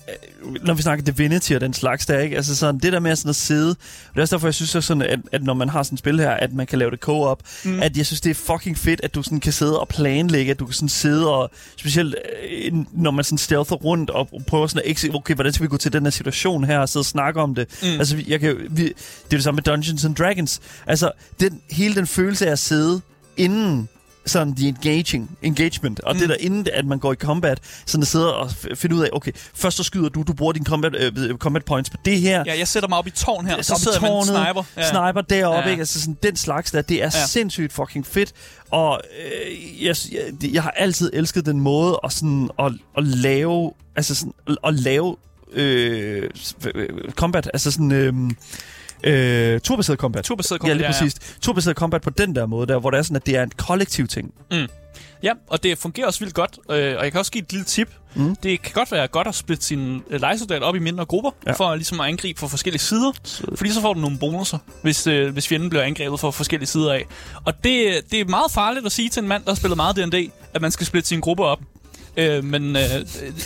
[0.43, 2.35] øh, når vi snakker Divinity og den slags der, ikke?
[2.35, 3.77] Altså sådan, det der med sådan at sidde, og
[4.13, 5.99] det er også derfor, jeg synes, at, sådan, at, at når man har sådan et
[5.99, 7.79] spil her, at man kan lave det co-op, mm.
[7.79, 10.59] at jeg synes, det er fucking fedt, at du sådan kan sidde og planlægge, at
[10.59, 12.15] du kan sådan sidde og, specielt
[12.51, 15.77] øh, når man sådan stealther rundt og prøver sådan at, okay, hvordan skal vi gå
[15.77, 17.67] til den her situation her, og sidde og snakke om det.
[17.81, 17.87] Mm.
[17.87, 20.61] Altså, jeg kan, vi, det er det samme med Dungeons and Dragons.
[20.87, 23.01] Altså, den, hele den følelse af at sidde
[23.37, 23.89] inden
[24.25, 26.19] sådan the engaging, engagement, og mm.
[26.19, 29.01] det der inden at man går i combat, sådan at sidde og f- finde ud
[29.01, 32.19] af, okay, først så skyder du, du bruger dine combat, øh, combat points på det
[32.21, 34.23] her, Ja, jeg sætter mig op i tårn her, og så i sidder jeg med
[34.45, 34.63] sniper.
[34.77, 34.89] Ja.
[34.89, 35.69] Sniper deroppe, Ja.
[35.69, 35.81] ikke?
[35.81, 37.25] Altså sådan den slags der, det er ja.
[37.27, 38.31] Sindssygt fucking fedt.
[38.71, 43.71] Og øh, jeg, jeg, jeg har altid elsket den måde at sådan at, at lave,
[43.95, 44.33] altså sådan
[44.63, 45.15] at, lave
[45.53, 46.29] øh,
[46.75, 48.13] øh, combat, altså sådan øh,
[49.03, 50.23] øh, turbaseret combat.
[50.23, 50.99] Turbaseret Ja, combat, lige ja, ja.
[51.03, 51.37] præcis.
[51.41, 53.51] Turbaseret combat på den der måde der, hvor det er sådan, at det er en
[53.57, 54.33] kollektiv ting.
[55.23, 56.59] Ja, og det fungerer også vildt godt.
[56.69, 57.89] Øh, og jeg kan også give et lille tip.
[58.15, 58.35] Mm.
[58.35, 61.51] Det kan godt være godt at splitte sine øh, op i mindre grupper, Ja.
[61.51, 61.55] ja.
[61.55, 63.11] for ligesom at angribe fra forskellige sider.
[63.55, 66.93] Fordi så får du nogle bonusser, hvis, øh, hvis fjenden bliver angrebet fra forskellige sider
[66.93, 67.05] af.
[67.45, 69.95] Og det, det er meget farligt at sige til en mand, der har spillet meget
[69.95, 71.59] D&D, at man skal splitte sine grupper op.
[72.17, 72.81] Øh, men øh,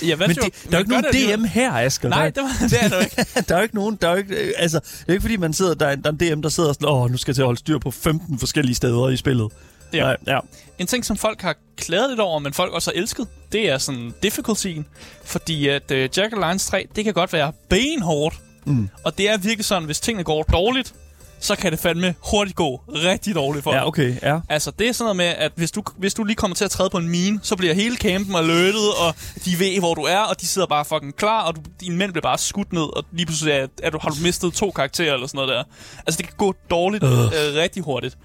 [0.09, 1.39] jeg ved Men jo, det, der er jo ikke nogen det alligevel.
[1.39, 2.09] DM her, Asger.
[2.09, 3.15] Nej, Der er- det, var, det er der ikke.
[3.49, 5.38] der er jo ikke nogen, der er jo ikke, øh, altså, det er ikke fordi,
[5.38, 7.36] man sidder, der er, der er en DM, der sidder sådan, åh, nu skal jeg
[7.36, 9.51] til at holde styr på 15 forskellige steder i spillet.
[9.93, 9.99] Ja.
[10.03, 10.39] Nej, ja.
[10.80, 13.78] En ting, som folk har klaget lidt over, men folk også har elsket, det er
[13.78, 14.86] sådan difficultyen.
[15.26, 18.36] Fordi at uh, Jack Alliance 3, det kan godt være benhårdt.
[18.65, 18.89] Mm.
[19.03, 20.93] Og det er virkelig sådan, hvis tingene går dårligt,
[21.39, 23.73] så kan det fandme hurtigt gå rigtig dårligt for.
[23.73, 24.39] Ja, okay, ja.
[24.49, 26.71] Altså, det er sådan noget med, at hvis du, hvis du lige kommer til at
[26.71, 29.15] træde på en mine, så bliver hele campen alertet, og
[29.45, 32.11] de ved, hvor du er, og de sidder bare fucking klar, og du, dine mænd
[32.11, 35.13] bliver bare skudt ned, og lige pludselig er, er du, har du mistet to karakterer
[35.13, 35.63] eller sådan noget der.
[36.07, 38.17] Altså, det kan gå dårligt øh, rigtig hurtigt.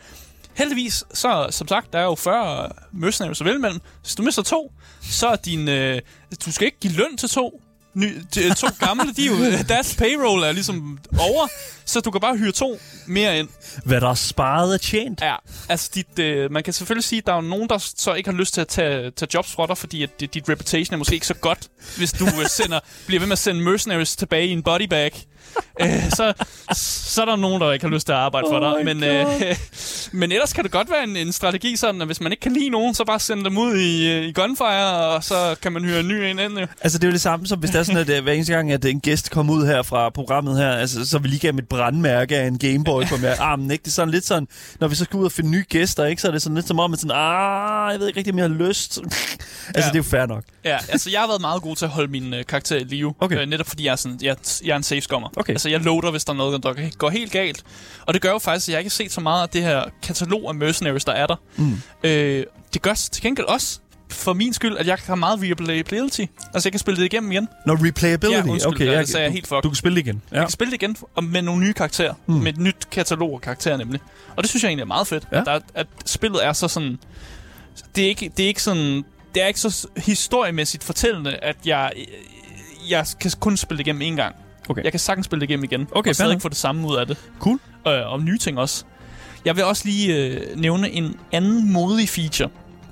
[0.55, 3.81] Heldigvis, så som sagt, der er jo 40 mercenaries at vælge mellem.
[4.03, 5.69] Hvis du mister to, så er din...
[5.69, 6.01] Øh,
[6.45, 7.63] du skal ikke give løn til to.
[7.95, 9.37] Ny, til to gamle, de er jo,
[9.75, 11.47] deres payroll er ligesom over,
[11.85, 13.49] så du kan bare hyre to mere ind.
[13.85, 15.21] Hvad der er sparet er tjent.
[15.21, 15.35] Ja,
[15.69, 18.37] altså dit, øh, man kan selvfølgelig sige, at der er nogen, der så ikke har
[18.37, 21.15] lyst til at tage, tage jobs fra dig, fordi at dit, dit reputation er måske
[21.15, 24.51] ikke så godt, hvis du øh, sender, bliver ved med at sende mercenaries tilbage i
[24.53, 25.13] en bodybag.
[25.81, 26.33] øh, så,
[27.13, 28.85] så er der nogen, der ikke har lyst til at arbejde for Oh dig.
[28.85, 29.57] my Men, øh,
[30.21, 32.53] men ellers kan det godt være en, en strategi sådan, at hvis man ikke kan
[32.53, 35.85] lide nogen, så bare sende dem ud i, øh, i Gunfire, og så kan man
[35.85, 36.59] hyre en ny en ind.
[36.59, 36.67] Jo.
[36.81, 38.53] Altså, det er jo det samme, som hvis der er sådan, at øh, hver eneste
[38.53, 41.51] gang, at en gæst kommer ud her fra programmet her, altså, så vi lige gav
[41.51, 43.83] dem et brandmærke af en Gameboy på med armen, ikke?
[43.83, 44.49] Det er sådan lidt sådan,
[44.81, 46.23] når vi så skal ud og finde nye gæster, ikke?
[46.23, 48.39] Så er det sådan lidt som om, at sådan, ah, jeg ved ikke rigtig, om
[48.39, 48.99] jeg har lyst.
[49.03, 49.13] altså,
[49.75, 49.81] Ja.
[49.81, 50.45] det er jo fair nok.
[50.65, 53.15] Ja, altså jeg har været meget god til at holde min øh, karakter i live.
[53.21, 53.41] Okay.
[53.41, 55.29] Øh, netop fordi jeg er, sådan, jeg, jeg er en safe scummer.
[55.37, 55.53] Okay.
[55.53, 57.63] Altså jeg loader, hvis der er noget, der går helt galt.
[58.07, 59.85] Og det gør jo faktisk, at jeg ikke har set så meget af det her
[60.03, 61.37] katalog af mercenaries, der er der.
[61.57, 61.83] Mm.
[62.05, 63.79] Øh, det gør til gengæld også
[64.13, 66.21] for min skyld, at jeg har meget replayability.
[66.55, 67.49] Altså jeg kan spille det igennem igen.
[67.67, 69.63] Når replayability, Ja, undskyld, okay, jeg, sagde jeg helt fucked.
[69.63, 70.23] du kan spille det igen.
[70.31, 70.37] Ja.
[70.37, 72.15] Jeg kan spille det igen og med nogle nye karakterer.
[72.27, 72.35] Mm.
[72.35, 74.01] Med et nyt katalog af karakterer nemlig.
[74.37, 75.25] Og det synes jeg egentlig er meget fedt.
[75.33, 75.41] Ja.
[75.41, 76.99] At, der, at spillet er så sådan...
[77.97, 79.05] Det er ikke, det er ikke sådan...
[79.35, 81.93] Det er ikke så historiemæssigt fortællende, at jeg,
[82.91, 84.35] jeg kan kun spille det igennem en gang.
[84.69, 84.85] Okay.
[84.85, 85.89] Jeg kan sagtens spille det igennem igen.
[85.93, 87.17] Okay, og stadig få det samme ud af det.
[87.39, 87.59] Cool.
[87.89, 88.85] Øh, og nye ting også.
[89.45, 92.49] Jeg vil også lige øh, nævne en anden modig feature,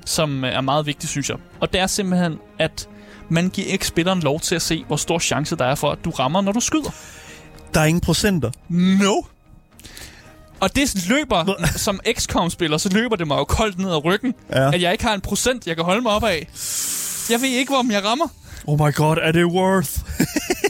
[0.07, 1.37] som øh, er meget vigtig, synes jeg.
[1.61, 2.89] Og det er simpelthen, at
[3.29, 5.99] man giver ikke spilleren lov til at se, hvor stor chance der er for, at
[6.05, 6.91] du rammer, når du skyder.
[7.75, 8.51] Der er ingen procenter.
[8.69, 9.15] No.
[10.61, 11.55] Og det løber,
[11.87, 14.73] som XCOM-spiller, så løber det mig jo koldt ned ad ryggen, Ja.
[14.75, 16.49] at jeg ikke har en procent, jeg kan holde mig op af.
[17.31, 18.27] Jeg ved ikke, hvor jeg rammer.
[18.67, 19.91] Oh my god, er det worth?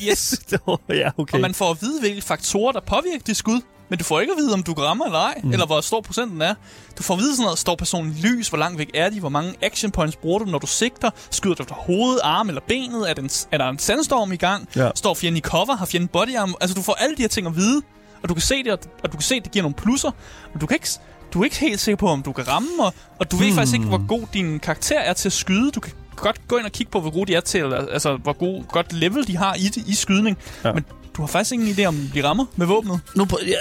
[0.09, 0.41] Yes.
[0.89, 1.35] ja, okay.
[1.35, 3.61] Og man får at vide, hvilke faktorer, der påvirker dit skud.
[3.91, 5.53] Men du får ikke at vide, om du rammer eller ej, mm.
[5.53, 6.55] eller hvor stor procenten er.
[6.99, 9.29] Du får at vide sådan noget, står personen lys, hvor langt væk er de, hvor
[9.29, 13.11] mange action points bruger du, når du sigter, skyder du efter hovedet, arm eller benet,
[13.11, 14.91] er, den, er der en sandstorm i gang, Ja.
[14.95, 17.57] står fjenden i cover, har fjenden bodyarm, altså du får alle de her ting at
[17.57, 17.83] vide,
[18.23, 20.11] og du kan se det, og, og du kan se, at det giver nogle plusser,
[20.53, 20.89] men du kan ikke,
[21.35, 23.75] du er ikke helt sikker på, om du kan ramme, og, og du ved faktisk
[23.75, 25.71] ikke, hvor god din karakter er til at skyde.
[25.71, 28.33] Du kan godt gå ind og kigge på, hvor gode de er til, altså hvor
[28.33, 30.73] god, godt level de har i, i skydning, ja.
[30.73, 30.85] men
[31.17, 33.01] du har faktisk ingen idé, om de rammer med våbnet.
[33.17, 33.55] Nu, ja,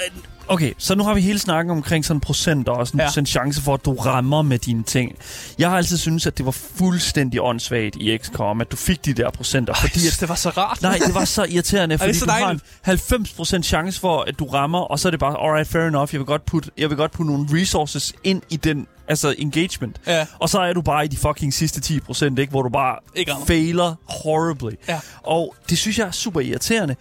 [0.48, 3.06] okay, så nu har vi hele snakken omkring sådan procent og sådan Ja.
[3.08, 5.12] procent chance for, at du rammer med dine ting.
[5.60, 9.14] Jeg har altid syntes, at det var fuldstændig åndssvagt i XCOM, at du fik de
[9.14, 9.74] der procenter.
[9.74, 10.82] Ej, fordi at, det var så rart.
[10.82, 13.30] nej, det var så irriterende, fordi så du har en dejligt?
[13.60, 16.20] 90% chance for, at du rammer, og så er det bare, alright, fair enough, jeg
[16.20, 20.02] vil godt putte, jeg vil godt putte nogle resources ind i den altså engagement.
[20.08, 20.26] Ja.
[20.40, 22.48] Og så er du bare i de fucking sidste 10%, ikke?
[22.50, 23.46] hvor du bare Ikke rammer.
[23.46, 24.72] failer horribly.
[24.88, 25.00] Ja.
[25.24, 26.96] Og det synes jeg er super irriterende.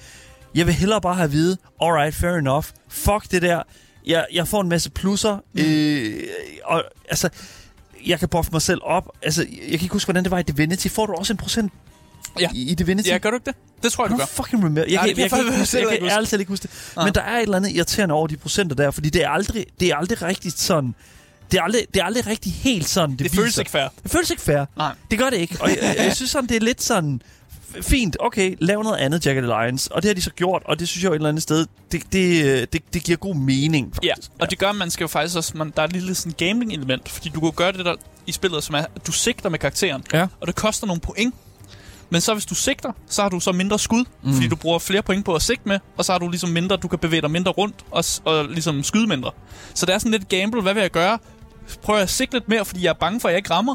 [0.54, 2.64] Jeg vil hellere bare have at vide, alright, fair enough.
[2.88, 3.62] Fuck det der.
[4.06, 5.38] Jeg, jeg får en masse plusser.
[5.54, 5.60] Mm.
[5.62, 6.22] Øh,
[6.64, 7.28] og altså,
[8.06, 9.08] jeg kan buffe mig selv op.
[9.22, 10.88] Altså, jeg kan ikke huske, hvordan det var i Divinity.
[10.88, 11.72] Får du også en procent
[12.40, 12.48] Ja.
[12.54, 13.08] i, Divinity?
[13.08, 13.54] Ja, gør du ikke det?
[13.82, 14.26] Det tror jeg, du gør.
[14.26, 14.82] fucking remember.
[14.82, 16.70] Jeg, Nej, kan, jeg, jeg faktisk jeg heller kan ærligt talt ikke huske det.
[16.96, 17.04] Nej.
[17.04, 19.66] Men der er et eller andet irriterende over de procenter der, fordi det er aldrig,
[19.80, 20.94] det er aldrig rigtigt sådan...
[21.52, 23.60] Det er aldrig, det er aldrig rigtig helt sådan, det, Det føles viser.
[23.62, 23.88] ikke fair.
[24.02, 24.64] Det føles ikke fair.
[24.76, 24.94] Nej.
[25.10, 25.56] Det gør det ikke.
[25.60, 27.22] Og jeg, jeg synes sådan, det er lidt sådan...
[27.82, 29.92] Fint, okay, lav noget andet Jagged Alliance.
[29.92, 31.66] Og det har de så gjort, og det synes jeg jo et eller andet sted,
[31.92, 34.30] det, det, øh, det, det giver god mening, Ja, faktisk.
[34.40, 35.52] og det gør, at man skal jo faktisk også...
[35.56, 37.94] Man, der er et lille sådan gambling-element, fordi du kan gøre det der
[38.26, 40.26] i spillet, som er, at du sigter med karakteren, Ja.
[40.40, 41.34] og det koster nogle point.
[42.10, 44.34] Men så hvis du sigter, så har du så mindre skud, mm.
[44.34, 46.76] fordi du bruger flere point på at sigte med, og så har du ligesom mindre,
[46.76, 49.30] du kan bevæge dig mindre rundt og, og ligesom skyde mindre.
[49.74, 51.18] Så det er sådan lidt gamble, hvad vil jeg gøre?
[51.82, 53.74] Prøver jeg at sigte lidt mere, fordi jeg er bange for, at jeg ikke rammer?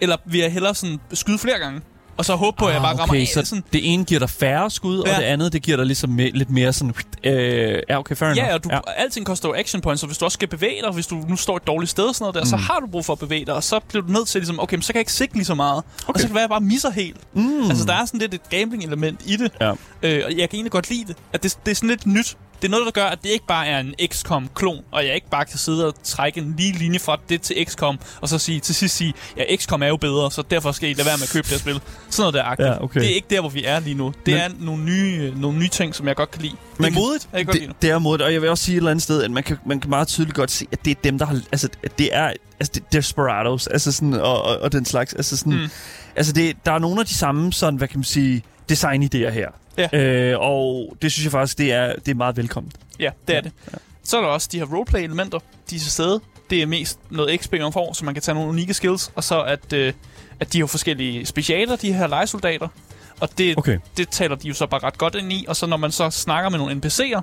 [0.00, 1.80] Eller vil jeg hellere sådan skyde flere gange?
[2.16, 4.04] Og så håbe på, at jeg bare rammer Ah, okay, af, så sådan, det ene
[4.04, 5.10] giver dig færre skud, ja.
[5.10, 5.16] Ja.
[5.16, 6.94] og det andet, det giver dig ligesom me- lidt mere sådan...
[7.24, 8.48] Øh, ja, okay, fair enough.
[8.48, 8.78] Ja, og du, ja.
[8.96, 11.36] alting koster jo action points, så hvis du også skal bevæge dig, hvis du nu
[11.36, 12.46] står et dårligt sted og sådan noget der, mm.
[12.46, 14.60] så har du brug for at bevæge dig, og så bliver du nødt til ligesom,
[14.60, 15.78] okay, men så kan jeg ikke sigte lige så meget.
[15.78, 16.12] Okay.
[16.14, 17.16] Og så kan det være, at jeg bare misser helt.
[17.34, 17.62] Mm.
[17.70, 19.70] Altså, der er sådan lidt et gambling-element i det, Ja.
[20.02, 21.16] øh, og jeg kan egentlig godt lide det.
[21.32, 22.36] At det, det er sådan lidt nyt.
[22.64, 25.30] Det er noget, der gør, at det ikke bare er en XCOM-klon, og jeg ikke
[25.30, 28.60] bare kan sidde og trække en lige linje fra det til XCOM, og så sige,
[28.60, 31.22] til sidst sige, ja, XCOM er jo bedre, så derfor skal I lade være med
[31.22, 31.80] at købe det her spil.
[32.10, 32.68] Sådan noget der agtigt.
[32.68, 33.00] Ja, okay.
[33.00, 34.06] Det er ikke der, hvor vi er lige nu.
[34.26, 36.52] Det Men- er nogle nye, nogle nye ting, som jeg godt kan lide.
[36.72, 38.42] Det Man er kan- modigt, jeg kan godt lide det, det er modigt, og jeg
[38.42, 40.50] vil også sige et eller andet sted, at man kan, man kan meget tydeligt godt
[40.50, 41.40] se, at det er dem, der har...
[41.52, 45.12] Altså, at det er altså, det, Desperados, altså sådan, og, og, og den slags.
[45.14, 45.52] Altså, sådan.
[45.52, 45.68] Mm.
[46.16, 48.42] altså det, der er nogle af de samme, sådan, hvad kan man sige,
[48.72, 49.48] designidéer her.
[49.78, 49.98] Ja.
[49.98, 52.72] Øh, og det synes jeg faktisk, det er, det er meget velkommen.
[53.00, 53.52] Ja, det er det.
[54.04, 55.38] Så er der også de her roleplay-elementer,
[55.70, 56.20] de er til stede.
[56.50, 59.12] Det er mest noget XP, man får, så man kan tage nogle unikke skills.
[59.14, 59.92] Og så at, øh,
[60.40, 62.68] at de har forskellige specialer, de her legesoldater.
[63.20, 63.78] Og det, Okay.
[63.96, 65.44] det taler de jo så bare ret godt ind i.
[65.48, 67.20] Og så når man så snakker med nogle NPC'er,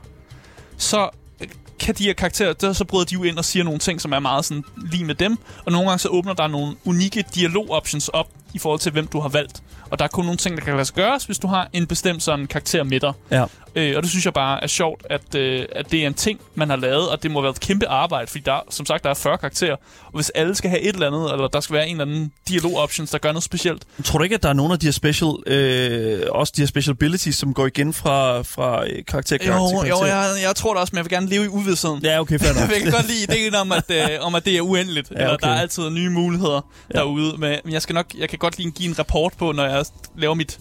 [0.78, 1.10] så
[1.42, 1.48] øh,
[1.80, 4.12] kan de her karakterer, der, så bryder de jo ind og siger nogle ting, som
[4.14, 5.38] er meget sådan lige med dem.
[5.66, 9.20] Og nogle gange så åbner der nogle unikke dialog-options op i forhold til, hvem du
[9.20, 9.64] har valgt.
[9.90, 11.88] Og der er kun nogle ting, der kan lade sig gøres, hvis du har en
[11.88, 13.14] bestemt sådan karakter med dig.
[13.32, 13.46] Ja.
[13.76, 16.40] Øh, og det synes jeg bare er sjovt, at, øh, at det er en ting,
[16.56, 19.10] man har lavet, og det må været et kæmpe arbejde, fordi der, som sagt, der
[19.10, 19.76] er 40 karakterer.
[20.06, 22.32] Og hvis alle skal have et eller andet, eller der skal være en eller anden
[22.48, 24.92] dialog-options, der gør noget specielt, Tror du ikke, at der er nogle af de her
[24.92, 29.52] special, øh, også de her special abilities, som går igen fra, fra øh, karakter jo,
[29.52, 29.88] karakter?
[29.90, 32.00] jo jeg, jeg tror det også, men jeg vil gerne leve i uvidsheden.
[32.04, 34.62] Ja, okay, fair jeg kan godt lide ideen om, at, øh, om, at det er
[34.62, 35.12] uendeligt.
[35.12, 35.48] Ja, Ja, eller okay.
[35.48, 36.62] der er altid nye muligheder
[36.94, 37.00] Ja.
[37.00, 37.36] derude.
[37.38, 39.86] Men jeg, skal nok, jeg kan godt lige give en rapport på, når jeg
[40.18, 40.60] laver mit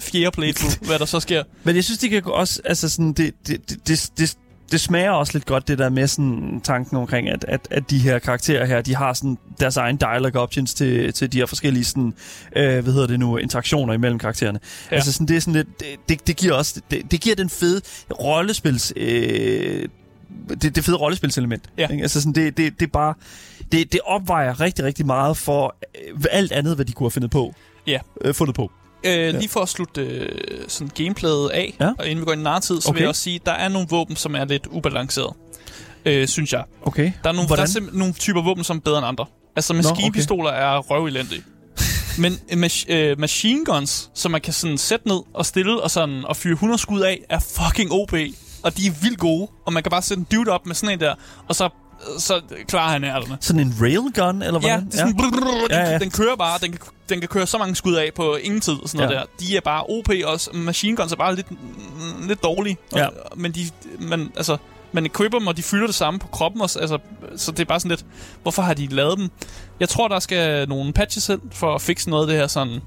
[0.00, 1.42] fjerde playthrough, hvad der så sker.
[1.64, 4.36] Men jeg synes, det kan også, altså sådan, det, det, det, det, det,
[4.72, 7.98] det smager også lidt godt, det der med sådan tanken omkring, at, at, at de
[7.98, 11.84] her karakterer her, de har sådan deres egen dialogue options til, til de her forskellige
[11.84, 12.14] sådan,
[12.56, 14.60] øh, hvad hedder det nu, interaktioner imellem karaktererne.
[14.90, 14.96] Ja.
[14.96, 17.50] Altså sådan, det er sådan lidt, det, det, det giver også, det, det giver den
[17.50, 17.80] fede
[18.20, 19.88] rollespils, øh,
[20.62, 21.62] det, det fede rollespilselement.
[21.78, 21.88] Ja.
[21.88, 22.02] Ikke?
[22.02, 23.14] Altså sådan, det, det, det er bare,
[23.72, 25.76] det, det opvejer rigtig, rigtig meget for
[26.08, 27.54] øh, alt andet, hvad de kunne have fundet på.
[27.86, 27.98] Ja.
[28.24, 28.70] Øh, fundet på.
[29.04, 30.28] Øh, lige for at slutte øh,
[30.68, 31.90] sådan gameplayet af, Ja.
[31.98, 32.96] og inden vi går ind i narratid, så okay.
[32.96, 35.32] vil jeg også sige, at der er nogle våben, som er lidt ubalanceret.
[36.04, 36.64] Øh, synes jeg.
[36.82, 37.12] Okay.
[37.24, 37.62] Der er, nogle, der Hvordan?
[37.62, 39.26] er simpelthen nogle typer våben, som er bedre end andre.
[39.56, 40.60] Altså maskinpistoler okay.
[40.62, 41.42] er røvelendige.
[42.22, 45.90] Men øh, mas- øh, machine guns, som man kan sådan sætte ned og stille og,
[45.90, 48.12] sådan, og fyre 100 skud af, er fucking OP.
[48.62, 49.48] Og de er vildt gode.
[49.66, 51.14] Og man kan bare sætte en dude op med sådan en der,
[51.48, 51.68] og så,
[52.18, 53.38] så klarer han ærterne.
[53.40, 54.86] Sådan en railgun, eller Ja, hvordan?
[54.86, 55.26] det er sådan, ja.
[55.26, 55.98] Den, Ja, ja.
[55.98, 58.72] den kører bare, den kan, den kan køre så mange skud af på ingen tid
[58.82, 59.20] og sådan noget Ja.
[59.20, 59.26] der.
[59.40, 61.46] De er bare OP, og s- machine guns er bare lidt,
[62.28, 62.76] lidt dårlige.
[62.96, 63.06] Ja.
[63.06, 63.60] Og, men de,
[64.00, 64.56] man, altså,
[64.92, 66.78] man equipper dem, og de fylder det samme på kroppen også.
[66.78, 66.98] Altså,
[67.36, 68.04] så det er bare sådan lidt,
[68.42, 69.30] hvorfor har de lavet dem?
[69.80, 72.80] Jeg tror, der skal nogle patches ind for at fikse noget af det her sådan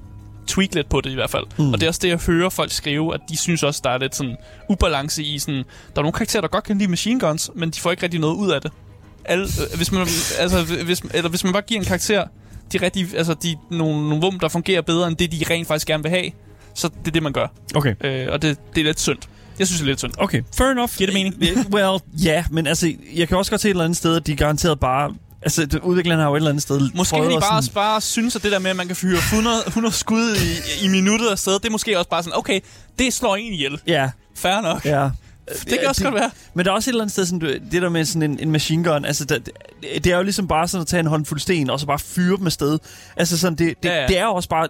[0.46, 1.44] tweak lidt på det i hvert fald.
[1.58, 1.72] Mm.
[1.72, 3.98] Og det er også det, jeg hører folk skrive, at de synes også, der er
[3.98, 4.36] lidt sådan
[4.68, 5.54] ubalance i sådan...
[5.54, 5.62] Der
[5.96, 8.34] er nogle karakterer, der godt kan lide machine guns, men de får ikke rigtig noget
[8.34, 8.72] ud af det.
[9.24, 10.00] Alle, øh, hvis, man,
[10.38, 12.24] altså, hvis, eller hvis man bare giver en karakter
[12.72, 15.86] de rigtig, altså de, nogle, nogle våben, der fungerer bedre end det, de rent faktisk
[15.86, 16.30] gerne vil have,
[16.74, 17.46] så det er det, man gør.
[17.74, 17.94] Okay.
[18.04, 19.18] Øh, og det, det er lidt synd.
[19.58, 20.12] Jeg synes, det er lidt synd.
[20.18, 20.90] Okay, fair enough.
[20.96, 21.74] Giver det mening?
[21.74, 24.36] Well, ja, men altså, jeg kan også godt se et eller andet sted, at de
[24.36, 25.14] garanteret bare...
[25.44, 28.00] Altså, det- udvikleren har jo et eller andet sted Måske prøvet de bare, sådan- bare
[28.00, 31.28] synes, at det der med, at man kan fyre 100, 100 skud i, i minuttet
[31.28, 32.60] afsted, det er måske også bare sådan, okay,
[32.98, 33.80] det slår en ihjel.
[33.86, 34.84] Ja, Fair nok.
[34.84, 35.10] ja.
[35.48, 36.30] Det kan også godt være.
[36.54, 37.40] Men der er også et eller andet sted, sådan,
[37.70, 39.50] det der med sådan en, en machine gun, altså, det,
[40.04, 42.36] det er jo ligesom bare sådan at tage en håndfuld sten, og så bare fyre
[42.36, 42.78] dem afsted.
[43.16, 44.06] Altså sådan, det, det, Ja, ja.
[44.06, 44.68] det er jo også bare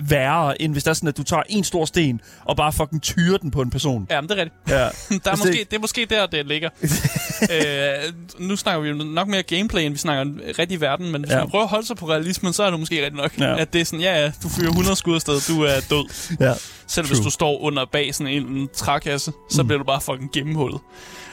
[0.00, 3.02] værre, end hvis der er sådan, at du tager en stor sten, og bare fucking
[3.02, 4.06] tyrer den på en person.
[4.10, 4.60] Ja, men det er rigtigt.
[4.68, 4.74] Ja.
[4.78, 4.88] Der er
[5.30, 6.68] Altså, måske, det- det er måske der, det ligger.
[7.54, 8.12] øh,
[8.48, 11.38] nu snakker vi jo nok mere gameplay, end vi snakker rigtig verden, men hvis Ja.
[11.38, 13.38] man prøver at holde sig på realismen, så er det måske rigtigt nok.
[13.38, 13.44] Ja.
[13.50, 13.58] Ja.
[13.60, 16.36] At det er sådan, ja, ja, du fyrer 100 skud afsted, du er død.
[16.40, 16.52] ja.
[16.86, 17.14] Selv True.
[17.14, 19.68] hvis du står under bag sådan en, en trækasse, så Mm.
[19.68, 20.80] bliver du bare fucking gennemhullet.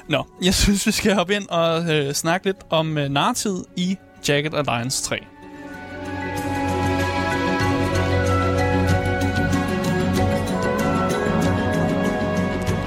[0.10, 3.98] Nå, jeg synes, vi skal hoppe ind og øh, snakke lidt om øh, narrativet i
[4.28, 5.18] Jagged Alliance 3.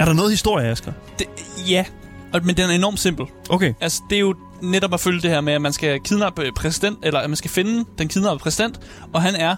[0.01, 0.93] Er der noget historie, Asger?
[1.19, 1.27] Det,
[1.69, 1.85] ja,
[2.33, 3.27] og, men den er enormt simpel.
[3.51, 3.75] Okay.
[3.81, 6.99] Altså, det er jo netop at følge det her med, at man skal kidnappe præsident,
[7.03, 8.81] eller at man skal finde den kidnappede præsident,
[9.13, 9.57] og han er,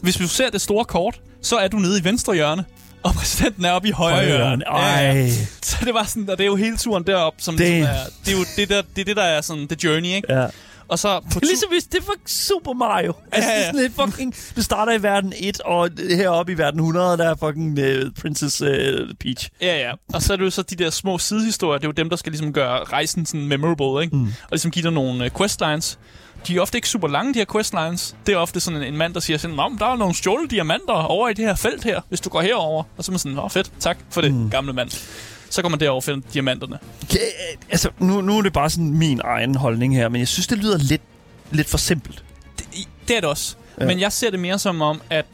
[0.00, 2.64] hvis du ser det store kort, så er du nede i venstre hjørne,
[3.02, 4.64] og præsidenten er oppe i højre, Højre hjørne.
[4.64, 5.28] Ej.
[5.62, 7.70] Så det var sådan, og det er jo hele turen derop, som Damn.
[7.70, 10.08] ligesom er, det er jo det, der, det, er det, der er sådan the journey,
[10.08, 10.32] ikke?
[10.34, 10.46] Ja.
[10.88, 13.12] Og så på Det er ligesom hvis det var Super Mario.
[13.32, 13.66] Altså, Ja, det ja.
[13.66, 14.34] er sådan lidt fucking...
[14.56, 18.62] Du starter i verden 1, og heroppe i verden 100, der er fucking uh, Princess
[18.62, 18.68] uh,
[19.20, 19.50] Peach.
[19.60, 19.92] Ja, ja.
[20.14, 22.16] Og så er det jo så de der små sidehistorier, det er jo dem, der
[22.16, 24.16] skal ligesom gøre rejsen sådan memorable, ikke?
[24.16, 24.22] Mm.
[24.22, 25.98] Og ligesom give dig nogle uh, questlines.
[26.48, 28.16] De er ofte ikke super lange, de her questlines.
[28.26, 30.48] Det er ofte sådan en, en mand, der siger sådan, Nå, der er nogle stjålne
[30.48, 32.84] diamanter over i det her felt her, hvis du går herover.
[32.96, 34.50] Og så er man sådan, Nå, fedt, tak for det, mm.
[34.50, 34.90] gamle mand.
[35.54, 36.78] Så går man derover og finder diamanterne.
[37.14, 37.18] Ja,
[37.70, 40.58] altså, nu, nu er det bare sådan min egen holdning her, men jeg synes, det
[40.58, 41.02] lyder lidt,
[41.50, 42.24] lidt for simpelt.
[42.58, 42.66] Det,
[43.08, 43.56] det er det også.
[43.80, 43.86] Ja.
[43.86, 45.26] Men jeg ser det mere som om, at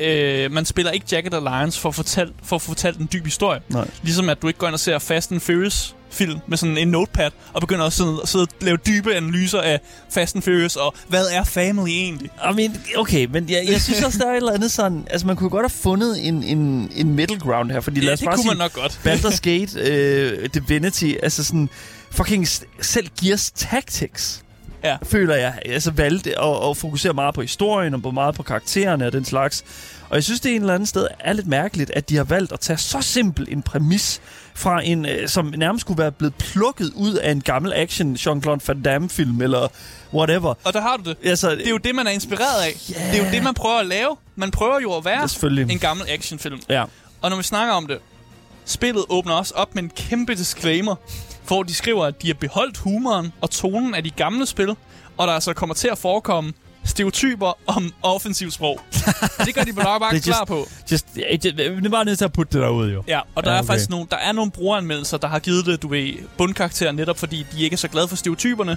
[0.00, 3.60] øh, man spiller ikke Jagged Alliance for at, fortælle, for at fortalt en dyb historie.
[3.68, 3.88] Nej.
[4.02, 6.88] Ligesom at du ikke går ind og ser Fast and Furious film med sådan en
[6.88, 10.94] notepad, og begynder at sidde, sidde og lave dybe analyser af Fast and Furious, og
[11.08, 12.30] hvad er family egentlig?
[12.50, 15.06] I mean, okay, men jeg, jeg synes også, der er et eller andet sådan...
[15.10, 18.12] Altså, man kunne godt have fundet en, en, en middle ground her, fordi lad Ja,
[18.12, 19.00] os det bare kunne sige, man nok godt.
[19.06, 21.68] Baldur's Gate, øh, Divinity, altså sådan...
[22.10, 22.48] Fucking
[22.80, 24.40] selv Gears Tactics
[24.84, 24.96] Ja.
[25.02, 29.06] føler jeg, altså valgte at, at fokusere meget på historien og på meget på karaktererne
[29.06, 29.64] og den slags.
[30.08, 32.24] Og jeg synes, det er en eller anden sted er lidt mærkeligt, at de har
[32.24, 34.20] valgt at tage så simpel en præmis
[34.54, 38.58] fra en, øh, som nærmest skulle være blevet plukket ud af en gammel action Jean-Claude
[38.68, 39.68] Van Damme-film, eller
[40.14, 40.54] whatever.
[40.64, 41.16] Og der har du det.
[41.24, 42.80] Altså, Det er jo det, man er inspireret af.
[42.90, 43.12] Yeah.
[43.12, 44.16] Det er jo det, man prøver at lave.
[44.36, 45.28] Man prøver jo at være
[45.70, 46.60] en gammel actionfilm.
[46.68, 46.84] Ja.
[47.22, 47.98] Og når vi snakker om det,
[48.64, 50.94] spillet åbner også op med en kæmpe disclaimer,
[51.46, 54.70] hvor de skriver, at de har beholdt humoren og tonen af de gamle spil,
[55.16, 56.52] og der altså kommer til at forekomme
[56.84, 58.80] stereotyper om offensiv sprog.
[59.38, 60.68] Og det gør de bare, bare klar just- på.
[60.92, 63.02] Just, ja, det, det er bare nødt til at putte det derud, jo.
[63.08, 63.62] Ja, og der Ja, okay.
[63.62, 67.18] er faktisk nogle, der er nogle brugeranmeldelser, der har givet det, du ved, bundkarakter, netop
[67.18, 68.76] fordi de ikke er så glade for stereotyperne.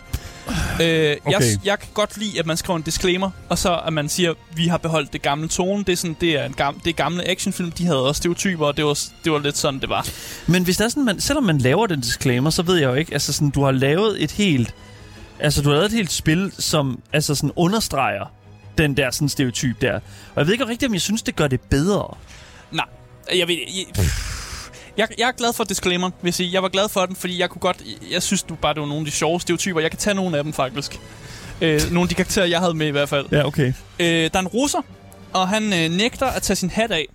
[0.81, 1.43] Øh, jeg, Okay.
[1.65, 4.67] jeg kan godt lide, at man skriver en disclaimer, og så at man siger, vi
[4.67, 5.83] har beholdt det gamle tone.
[5.83, 8.65] Det er, sådan, det er, en gam, det er gamle actionfilm, de havde også stereotyper,
[8.65, 10.07] og det var, det var lidt sådan, det var.
[10.47, 12.93] Men hvis der er sådan, man, selvom man laver den disclaimer, så ved jeg jo
[12.93, 14.73] ikke, altså sådan, du har lavet et helt,
[15.39, 18.25] altså du har lavet et helt spil, som altså sådan understreger
[18.77, 19.93] den der sådan stereotyp der.
[19.95, 20.01] Og
[20.37, 22.17] jeg ved ikke rigtigt, om jeg synes, det gør det bedre.
[22.71, 22.85] Nej,
[23.35, 23.57] jeg ved...
[23.97, 24.05] Jeg,
[24.97, 26.53] jeg, jeg er glad for disclaimer, vil jeg sige.
[26.53, 27.77] Jeg var glad for den, fordi jeg kunne godt...
[28.11, 29.79] Jeg synes du bare, det var nogle af de sjove stereotyper.
[29.79, 30.99] Jeg kan tage nogle af dem, faktisk.
[31.61, 33.25] Øh, nogle af de karakterer, jeg havde med i hvert fald.
[33.31, 33.73] Ja, okay.
[33.99, 34.81] Øh, der er en russer,
[35.33, 37.05] og han øh, nægter at tage sin hat af.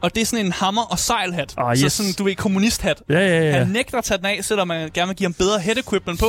[0.00, 1.54] Og det er sådan en hammer- og sejlhat.
[1.58, 1.92] Ah, Så yes.
[1.92, 3.02] sådan, du ved, kommunisthat.
[3.08, 3.58] Ja, ja, ja.
[3.58, 6.20] Han nægter at tage den af, selvom man gerne vil give ham bedre head equipment
[6.20, 6.26] på.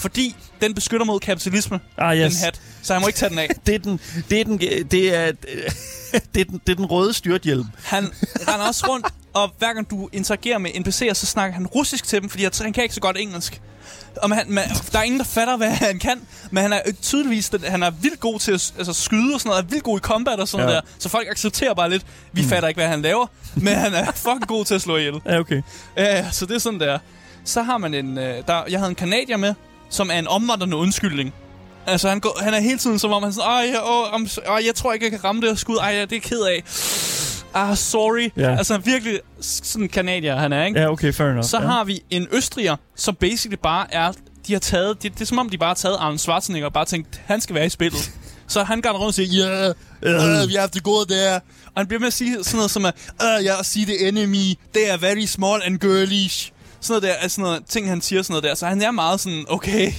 [0.00, 2.32] Fordi den beskytter mod kapitalisme, Ah, yes.
[2.34, 2.60] den hat.
[2.82, 3.48] Så han må ikke tage den af.
[3.66, 4.58] Det er den, det er den,
[4.90, 5.32] det er,
[6.34, 7.64] det er den, det er den røde styrthjelm.
[7.84, 8.04] Han
[8.48, 12.20] render også rundt, og hver gang du interagerer med NPC'er, så snakker han russisk til
[12.20, 13.60] dem, fordi han han kan ikke så godt engelsk.
[14.16, 16.20] Og man, man, der er ingen, der fatter, hvad han kan,
[16.50, 19.50] men han er tydeligvis den, han er vildt god til at altså, skyde og sådan
[19.50, 20.74] noget, er vildt god i combat og sådan Ja.
[20.74, 20.80] der.
[20.98, 22.48] Så folk accepterer bare lidt, vi mm.
[22.48, 25.14] fatter ikke, hvad han laver, men han er fucking god til at slå ihjel.
[25.26, 25.62] Ja, okay.
[25.96, 26.98] Ja, så det er sådan, der.
[27.44, 28.18] Så har man en...
[28.18, 29.54] Øh, der, jeg havde en kanadier med,
[29.90, 31.34] som er en omvandrende undskyldning.
[31.86, 34.50] Altså, han, går, han er hele tiden som om, han er sådan, jeg, åh, I'm,
[34.50, 35.76] ej, jeg tror ikke, jeg kan ramme det her skud.
[35.76, 36.62] Ej, ja, det er jeg ked af.
[37.54, 38.30] Ah, sorry.
[38.36, 38.56] Ja.
[38.56, 40.80] Altså, virkelig sådan en kanadier, han er, ikke?
[40.80, 41.44] Ja, okay, fair enough.
[41.44, 41.66] Så ja.
[41.66, 44.12] har vi en østriger, som basically bare er...
[44.46, 45.02] De har taget...
[45.02, 47.40] Det, det er som om, de bare har taget Arnold Schwarzenegger og bare tænkt, han
[47.40, 48.10] skal være i spillet.
[48.48, 49.74] Så han går rundt og siger,
[50.04, 51.34] yeah, uh, we have to go there.
[51.66, 54.54] Og han bliver med at sige sådan noget som, at, uh, yeah, see the enemy,
[54.74, 56.52] they are very small and girlish.
[56.80, 58.54] Sådan noget der, altså sådan noget, ting han siger sådan noget der.
[58.54, 59.92] Så han er meget sådan, okay,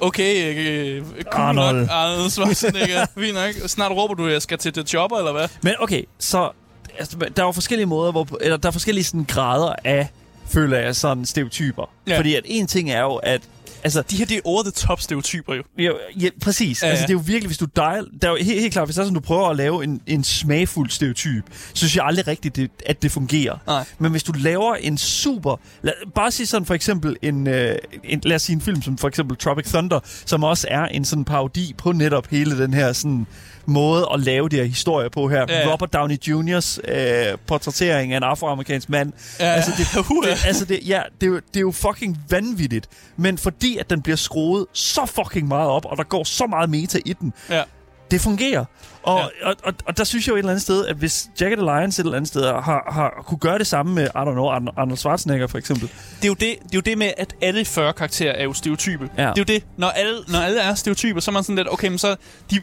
[0.00, 1.80] okay, øh, cool Arnold.
[1.80, 3.68] nok, Arnold Schwarzenegger, fint nok.
[3.68, 5.48] Snart råber du, jeg skal til The Chopper, eller hvad?
[5.62, 6.50] Men okay, så
[6.98, 10.08] altså, der er jo forskellige måder, hvor, eller der er forskellige sådan, grader af,
[10.48, 11.90] føler jeg, sådan stereotyper.
[12.06, 12.18] Ja.
[12.18, 13.42] Fordi at en ting er jo, at
[13.84, 15.62] altså, De her, det er over the top stereotyper jo.
[15.78, 16.82] Ja, ja, præcis.
[16.82, 16.90] Ja, Ja, ja.
[16.90, 18.94] Altså, det er jo virkelig, hvis du dial, der er jo helt, helt klart, hvis
[18.94, 22.26] det er sådan, du prøver at lave en, en smagfuld stereotyp, så synes jeg aldrig
[22.26, 23.58] rigtigt, det, at det fungerer.
[23.66, 23.84] Nej.
[23.98, 25.60] Men hvis du laver en super...
[25.82, 28.20] Lad, bare sige sådan for eksempel en, øh, en...
[28.24, 31.24] Lad os sige en film som for eksempel Tropic Thunder, som også er en sådan
[31.24, 33.26] parodi på netop hele den her sådan
[33.66, 35.46] måde at lave de her historier på her.
[35.48, 35.72] Ja.
[35.72, 39.12] Robert Downey Jr.'s øh, portrættering af en afroamerikansk mand.
[39.40, 42.88] Ja, altså, det, det, altså det, ja, det, er det er jo fucking vanvittigt.
[43.16, 46.70] Men fordi at den bliver skruet så fucking meget op, og der går så meget
[46.70, 47.62] meta i den, Ja.
[48.10, 48.64] det fungerer.
[49.02, 49.48] Og, Ja.
[49.48, 51.62] og, og, og der synes jeg jo et eller andet sted, at hvis Jack the
[51.64, 54.48] Lions et eller andet sted har, har kunne gøre det samme med, I don't know,
[54.50, 55.88] Arn- Arnold Schwarzenegger for eksempel.
[56.16, 58.52] det er, jo det, det er jo det med, at alle 40 karakterer er jo
[58.52, 59.08] stereotype.
[59.18, 59.22] Ja.
[59.22, 59.64] Det er jo det.
[59.76, 62.16] Når alle, når alle er stereotyper, så er man sådan lidt, okay, men så...
[62.50, 62.60] De,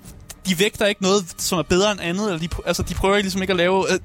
[0.48, 2.26] de vægter ikke noget, som er bedre end andet.
[2.26, 3.94] Eller de, altså, de prøver ligesom ikke at lave...
[3.94, 4.00] Øh,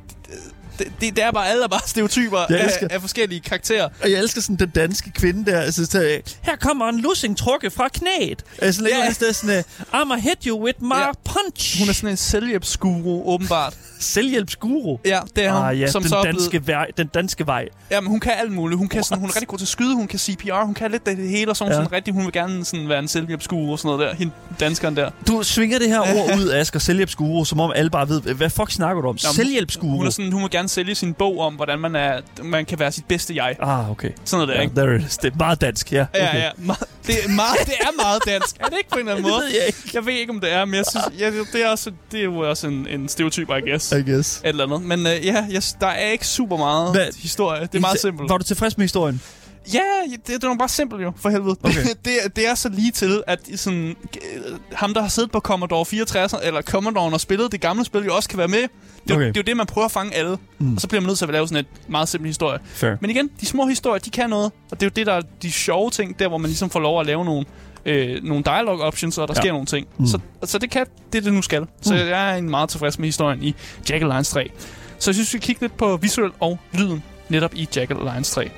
[0.78, 3.88] det, det, det er bare, alle er bare stereotyper Jeg af, elsker- af, forskellige karakterer.
[4.02, 5.60] Og jeg elsker sådan den danske kvinde der.
[5.60, 8.44] Altså, så, her kommer en lussing trukke fra knæet.
[8.62, 8.98] Altså, Ja.
[9.04, 9.14] yeah.
[9.14, 9.64] sådan, sådan,
[9.94, 11.10] I'ma hit you with my Ja.
[11.24, 11.78] punch.
[11.80, 13.76] Hun er sådan en selvhjælpsguru, åbenbart.
[14.00, 14.98] selvhjælpsguru.
[15.04, 15.62] Ja, det er hun.
[15.68, 17.68] Ah ja, som den så er danske, blevet, vej, den danske vej.
[17.90, 18.78] ja, men hun kan alt muligt.
[18.78, 20.90] Hun, kan sådan, hun er rigtig god til at skyde, hun kan CPR, hun kan
[20.90, 21.76] lidt det hele, og så er hun Ja.
[21.78, 24.14] sådan rigtig, hun vil gerne sådan være en selvhjælpsguru og sådan noget der.
[24.14, 25.10] Hende, danskeren der.
[25.28, 28.70] Du svinger det her ord ud, Asger, selvhjælpsguru, som om alle bare ved, hvad fuck
[28.70, 29.16] snakker du om?
[29.24, 29.96] Jamen, Selvhjælpsguru.
[29.96, 32.78] Hun, er sådan, hun vil gerne sælge sin bog om, hvordan man, er, man kan
[32.78, 33.56] være sit bedste jeg.
[33.60, 34.10] Ah, okay.
[34.24, 34.74] Sådan noget der, Ja, ikke?
[34.76, 35.18] there is.
[35.18, 36.02] Det er meget dansk, ja.
[36.14, 36.20] Okay.
[36.24, 36.50] Ja, ja.
[36.50, 38.56] Me- Det er, meget, det er meget dansk.
[38.60, 39.42] Er det ikke på en eller anden Det måde?
[39.44, 39.78] ved jeg ikke.
[39.94, 42.20] Jeg ved ikke, om det er, men jeg synes, ja, det, det, er også, det
[42.20, 43.92] er jo også en, en stereotyp, I guess.
[43.92, 44.40] I guess.
[44.40, 44.82] Et eller andet.
[44.82, 47.60] Men øh, ja, jeg, der er ikke super meget Hvad- historie.
[47.62, 48.28] Det er meget simpelt.
[48.30, 49.22] Var du tilfreds med historien?
[49.74, 49.80] Ja,
[50.12, 51.56] det, det er jo bare simpelt jo, for helvede.
[51.62, 51.82] Okay.
[52.04, 55.84] det, det er så lige til, at sådan, øh, ham, der har siddet på Commodore
[55.86, 58.62] 64, eller Commodore og spillet det gamle spil, jo også kan være med.
[59.08, 59.26] Det, okay.
[59.28, 60.38] Det er jo det, man prøver at fange alle.
[60.58, 60.74] Mm.
[60.74, 62.58] Og så bliver man nødt til at lave sådan et meget simpel historie.
[62.64, 62.94] Fair.
[63.00, 64.52] Men igen, de små historier, de kan noget.
[64.70, 66.80] Og det er jo det, der er de sjove ting, der hvor man ligesom får
[66.80, 67.44] lov at lave nogle,
[67.84, 69.40] øh, nogle dialogue options, og der ja.
[69.40, 69.86] Sker nogle ting.
[69.98, 70.06] Mm.
[70.06, 71.66] Så, så det kan det, det nu skal.
[71.82, 71.98] Så Mm.
[72.00, 73.54] jeg er egentlig meget tilfreds med historien i
[73.90, 74.50] Jack Lions 3.
[74.98, 78.50] Så jeg synes, vi kigger lidt på visuel og lyden netop i Jack Lions 3.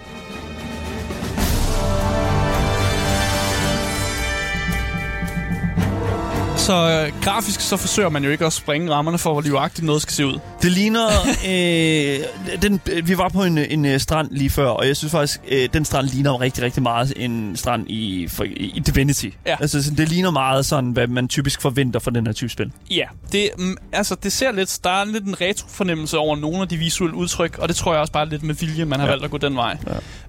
[6.68, 10.02] Så øh, grafisk så forsøger man jo ikke at springe rammerne for, hvor livagtigt noget
[10.02, 10.38] skal se ud.
[10.62, 11.06] Det ligner...
[11.48, 15.40] øh, den, vi var på en, en øh, strand lige før, og jeg synes faktisk,
[15.48, 19.26] øh, den strand ligner rigtig, rigtig meget en strand i, for, i Divinity.
[19.46, 19.56] Ja.
[19.60, 22.72] Altså, sådan, det ligner meget sådan, hvad man typisk forventer fra den her type spil.
[22.90, 26.68] Ja, det, mm, altså, det ser lidt, der er lidt en retro-fornemmelse over nogle af
[26.68, 29.12] de visuelle udtryk, og det tror jeg også bare lidt med vilje, man har Ja.
[29.12, 29.76] valgt at gå den vej.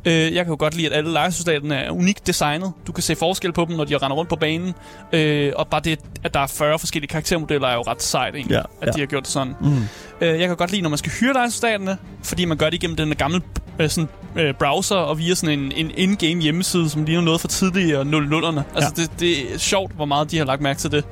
[0.05, 0.11] Ja.
[0.11, 2.71] Øh, jeg kan jo godt lide, at alle lejesoldaterne er unikt designet.
[2.88, 4.73] Du kan se forskel på dem, når de render rundt på banen.
[5.13, 8.55] Øh, og bare det, at der er 40 forskellige karaktermodeller, er jo ret sejt egentlig,
[8.55, 8.91] Ja, at ja.
[8.91, 9.53] de har gjort det sådan.
[9.61, 9.75] Mm.
[10.22, 12.97] Øh, jeg kan godt lide, når man skal hyre lejesoldaterne, fordi man gør det igennem
[12.97, 13.41] den gamle
[13.80, 17.47] øh, sådan, øh, browser og via sådan en, en in-game hjemmeside, som ligner noget fra
[17.47, 18.61] tidligere 00'erne.
[18.76, 21.05] Altså, det, det er sjovt, hvor meget de har lagt mærke til det.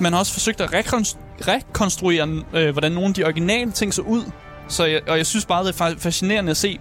[0.00, 1.16] Man har også forsøgt at rekonst-
[1.48, 4.22] rekonstruere, øh, hvordan nogle af de originale ting så ud.
[4.68, 6.78] Så jeg, og jeg synes bare, det er fa- fascinerende at se.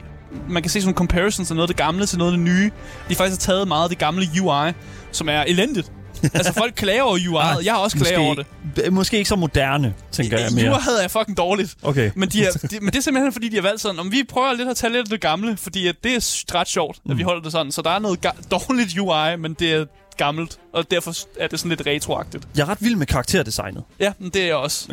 [0.50, 2.72] Man kan se sådan comparisons af noget af det gamle til noget af det nye.
[3.10, 4.72] De faktisk har taget meget af det gamle UI,
[5.12, 5.92] som er elendigt.
[6.24, 7.66] Altså, folk klager over UI'et.
[7.66, 8.36] Jeg har også klaget over
[8.76, 8.94] det.
[8.94, 10.76] Måske ikke så moderne, tænker jeg mere.
[10.76, 11.76] UI'et er fucking dårligt.
[11.84, 12.12] Okay.
[12.16, 14.24] Men, de er, de, men det er simpelthen fordi, de har valgt sådan, om vi
[14.30, 17.12] prøver lidt at tage lidt af det gamle, fordi at det er ret sjovt, at
[17.12, 17.18] Mm.
[17.18, 17.72] vi holder det sådan.
[17.72, 19.86] Så der er noget dårligt UI, men det er
[20.18, 22.48] gammelt, og derfor er det sådan lidt retroagtigt.
[22.58, 23.84] Jeg er ret vild med karakterdesignet.
[24.00, 24.88] Ja, men det er jeg også.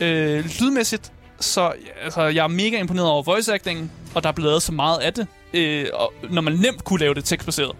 [0.00, 0.06] Ja.
[0.06, 1.72] Øh, lydmæssigt, så
[2.04, 4.98] altså, jeg er mega imponeret over voice acting, og der er blevet lavet så meget
[4.98, 7.72] af det, øh, og når man nemt kunne lave det tekstbaseret.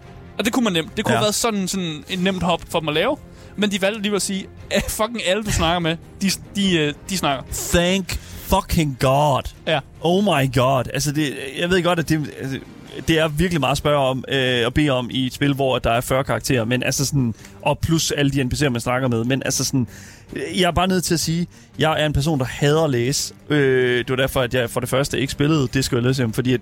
[0.42, 0.96] Og det kunne man nemt.
[0.96, 1.18] Det kunne Ja.
[1.18, 3.16] have været sådan, sådan en nemt hop for dem at lave,
[3.56, 6.94] men de valgte alligevel at sige, at fucking alle, du snakker med, de, de, øh,
[7.10, 7.44] de snakker.
[7.52, 8.12] Thank
[8.42, 9.42] fucking God.
[9.66, 9.80] Ja.
[10.00, 10.84] Oh my God.
[10.94, 12.58] Altså, det, jeg ved godt, at det, altså,
[13.08, 15.78] det er virkelig meget at spørge om, øh, at bede om i et spil, hvor
[15.78, 19.24] der er 40 karakterer, men altså sådan, og plus alle de NPC'er, man snakker med,
[19.24, 19.86] men altså sådan,
[20.34, 21.46] jeg er bare nødt til at sige,
[21.78, 23.34] jeg er en person, der hader at læse.
[23.50, 26.60] Øh, det var derfor, at jeg for det første ikke spillede Disco Elysium, fordi at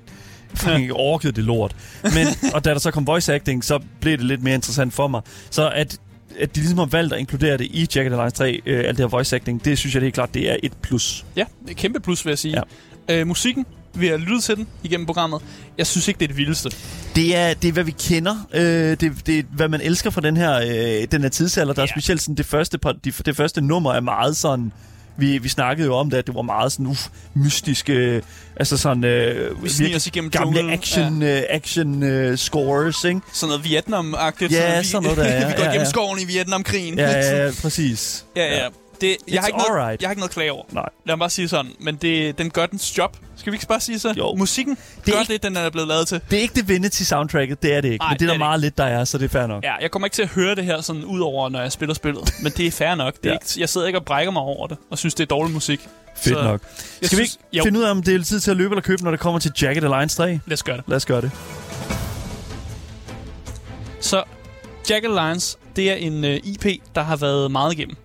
[0.54, 1.76] fucking ikke orkede det lort.
[2.02, 5.08] Men, og da der så kom voice acting, så blev det lidt mere interessant for
[5.08, 5.20] mig.
[5.50, 5.98] Så at
[6.40, 8.98] at de ligesom har valgt at inkludere det i Jagged Alliance 3, øh, alt det
[8.98, 11.24] her voice acting, det synes jeg helt klart, det er et plus.
[11.36, 12.62] Ja, er et kæmpe plus, vil jeg sige.
[13.08, 13.20] Ja.
[13.20, 15.40] Øh, musikken, vi har lyttet til den igennem programmet.
[15.78, 16.70] Jeg synes ikke, det er det vildeste.
[17.16, 18.46] Det er, det er hvad vi kender.
[18.54, 20.56] Øh, det, det er, hvad man elsker fra den her,
[21.00, 21.74] øh, den her tidsalder.
[21.74, 21.92] Der er Ja.
[21.92, 24.72] specielt sådan det første, par, de, det første nummer er meget sådan...
[25.16, 28.22] Vi, vi snakkede jo om det, at det var meget sådan uff, mystisk, øh,
[28.56, 30.78] altså sådan øh, Vi virkelig os igennem gamle junglen.
[30.78, 33.20] action, øh, action øh, scores, ikke?
[33.32, 34.52] Sådan noget Vietnam-agtigt.
[34.52, 35.84] Ja, vi, sådan noget der er, vi går ja, ja.
[35.84, 36.98] skoven i Vietnamkrigen.
[36.98, 38.24] Ja, ja, ja, præcis.
[38.36, 38.68] ja, ja.
[39.00, 40.02] Det, It's jeg, har ikke noget, alright.
[40.02, 40.64] jeg har ikke noget at klage over.
[40.72, 40.88] Nej.
[41.06, 41.72] Lad mig bare sige sådan.
[41.80, 43.16] Men det, den gør dens job.
[43.36, 44.14] Skal vi ikke bare sige så?
[44.18, 44.34] Jo.
[44.34, 45.42] Musikken Det det gør ikke- ikke...
[45.42, 46.20] det, den er blevet lavet til.
[46.30, 48.02] Det er ikke Divinity soundtracket, det er det ikke.
[48.02, 49.28] Nej, men det er det der er det meget lidt, der er, så det er
[49.28, 49.64] fair nok.
[49.64, 51.94] Ja, jeg kommer ikke til at høre det her sådan ud over, når jeg spiller
[51.94, 52.34] spillet.
[52.42, 53.14] Men det er fair nok.
[53.16, 53.34] Det er Ja.
[53.34, 55.80] ikke, jeg sidder ikke og brækker mig over det, og synes, det er dårlig musik.
[56.16, 56.60] Fedt Så nok.
[56.76, 57.62] Skal vi synes- ikke jo.
[57.64, 59.40] finde ud af, om det er tid til at løbe eller købe, når det kommer
[59.40, 60.40] til Jagged Alliance 3?
[60.46, 60.84] Lad os gøre det.
[60.88, 61.30] Lad os gøre det.
[64.00, 64.22] Så
[64.90, 67.96] Jack Alliance, det er en uh, IP, der har været meget igennem.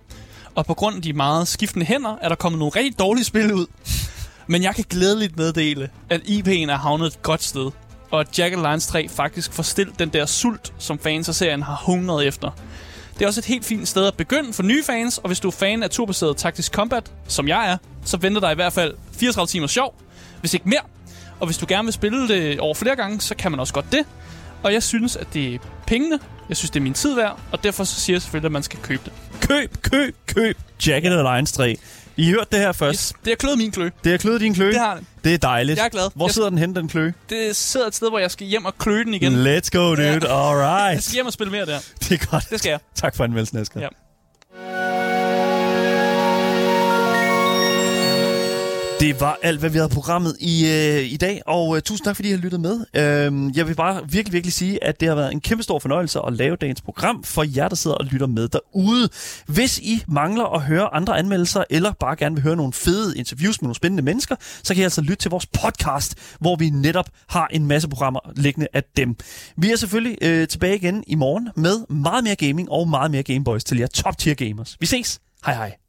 [0.56, 3.54] Og på grund af de meget skiftende hænder, er der kommet nogle rigtig dårlige spil
[3.54, 3.66] ud.
[4.46, 7.70] Men jeg kan glædeligt meddele, at IP'en er havnet et godt sted.
[8.10, 11.62] Og at Jack Alliance 3 faktisk får stillet den der sult, som fans af serien
[11.62, 12.50] har hungret efter.
[13.14, 15.48] Det er også et helt fint sted at begynde for nye fans, og hvis du
[15.48, 18.94] er fan af turbaseret taktisk combat, som jeg er, så venter der i hvert fald
[19.12, 19.94] 34 timer sjov,
[20.40, 20.80] hvis ikke mere.
[21.40, 23.92] Og hvis du gerne vil spille det over flere gange, så kan man også godt
[23.92, 24.04] det.
[24.62, 26.18] Og jeg synes, at det er pengene.
[26.48, 28.62] Jeg synes, det er min tid værd, og derfor så siger jeg selvfølgelig, at man
[28.62, 29.12] skal købe det.
[29.48, 31.76] Køb, køb, køb Jagged Alliance 3.
[32.16, 33.00] I hørte det her først.
[33.08, 33.90] Yes, det har kløet min klø.
[34.04, 34.72] Det har kløet din kløe.
[34.72, 35.04] Det har det.
[35.24, 35.78] Det er dejligt.
[35.78, 36.10] Jeg er glad.
[36.14, 37.14] Hvor Jeg- sidder den henne, den kløe?
[37.30, 39.32] Det sidder et sted, hvor jeg skal hjem og klø den igen.
[39.32, 40.02] Let's go, dude.
[40.02, 41.04] Jeg Alright.
[41.04, 41.78] skal hjem og spille mere der.
[42.08, 42.44] Det er godt.
[42.50, 42.78] Det skal jeg.
[42.94, 43.80] Tak for anmeldelsen, Asger.
[43.80, 43.88] Ja.
[49.00, 52.16] Det var alt, hvad vi havde programmet i, øh, i dag, og øh, tusind tak,
[52.16, 52.80] fordi I har lyttet med.
[52.94, 56.20] Øh, jeg vil bare virkelig, virkelig sige, at det har været en kæmpe stor fornøjelse
[56.26, 59.08] at lave dagens program for jer, der sidder og lytter med derude.
[59.46, 63.62] Hvis I mangler at høre andre anmeldelser, eller bare gerne vil høre nogle fede interviews
[63.62, 67.08] med nogle spændende mennesker, så kan I altså lytte til vores podcast, hvor vi netop
[67.28, 69.16] har en masse programmer liggende af dem.
[69.56, 73.22] Vi er selvfølgelig øh, tilbage igen i morgen med meget mere gaming og meget mere
[73.22, 74.76] Gameboys til jer top tier gamers.
[74.80, 75.20] Vi ses.
[75.46, 75.85] Hej hej.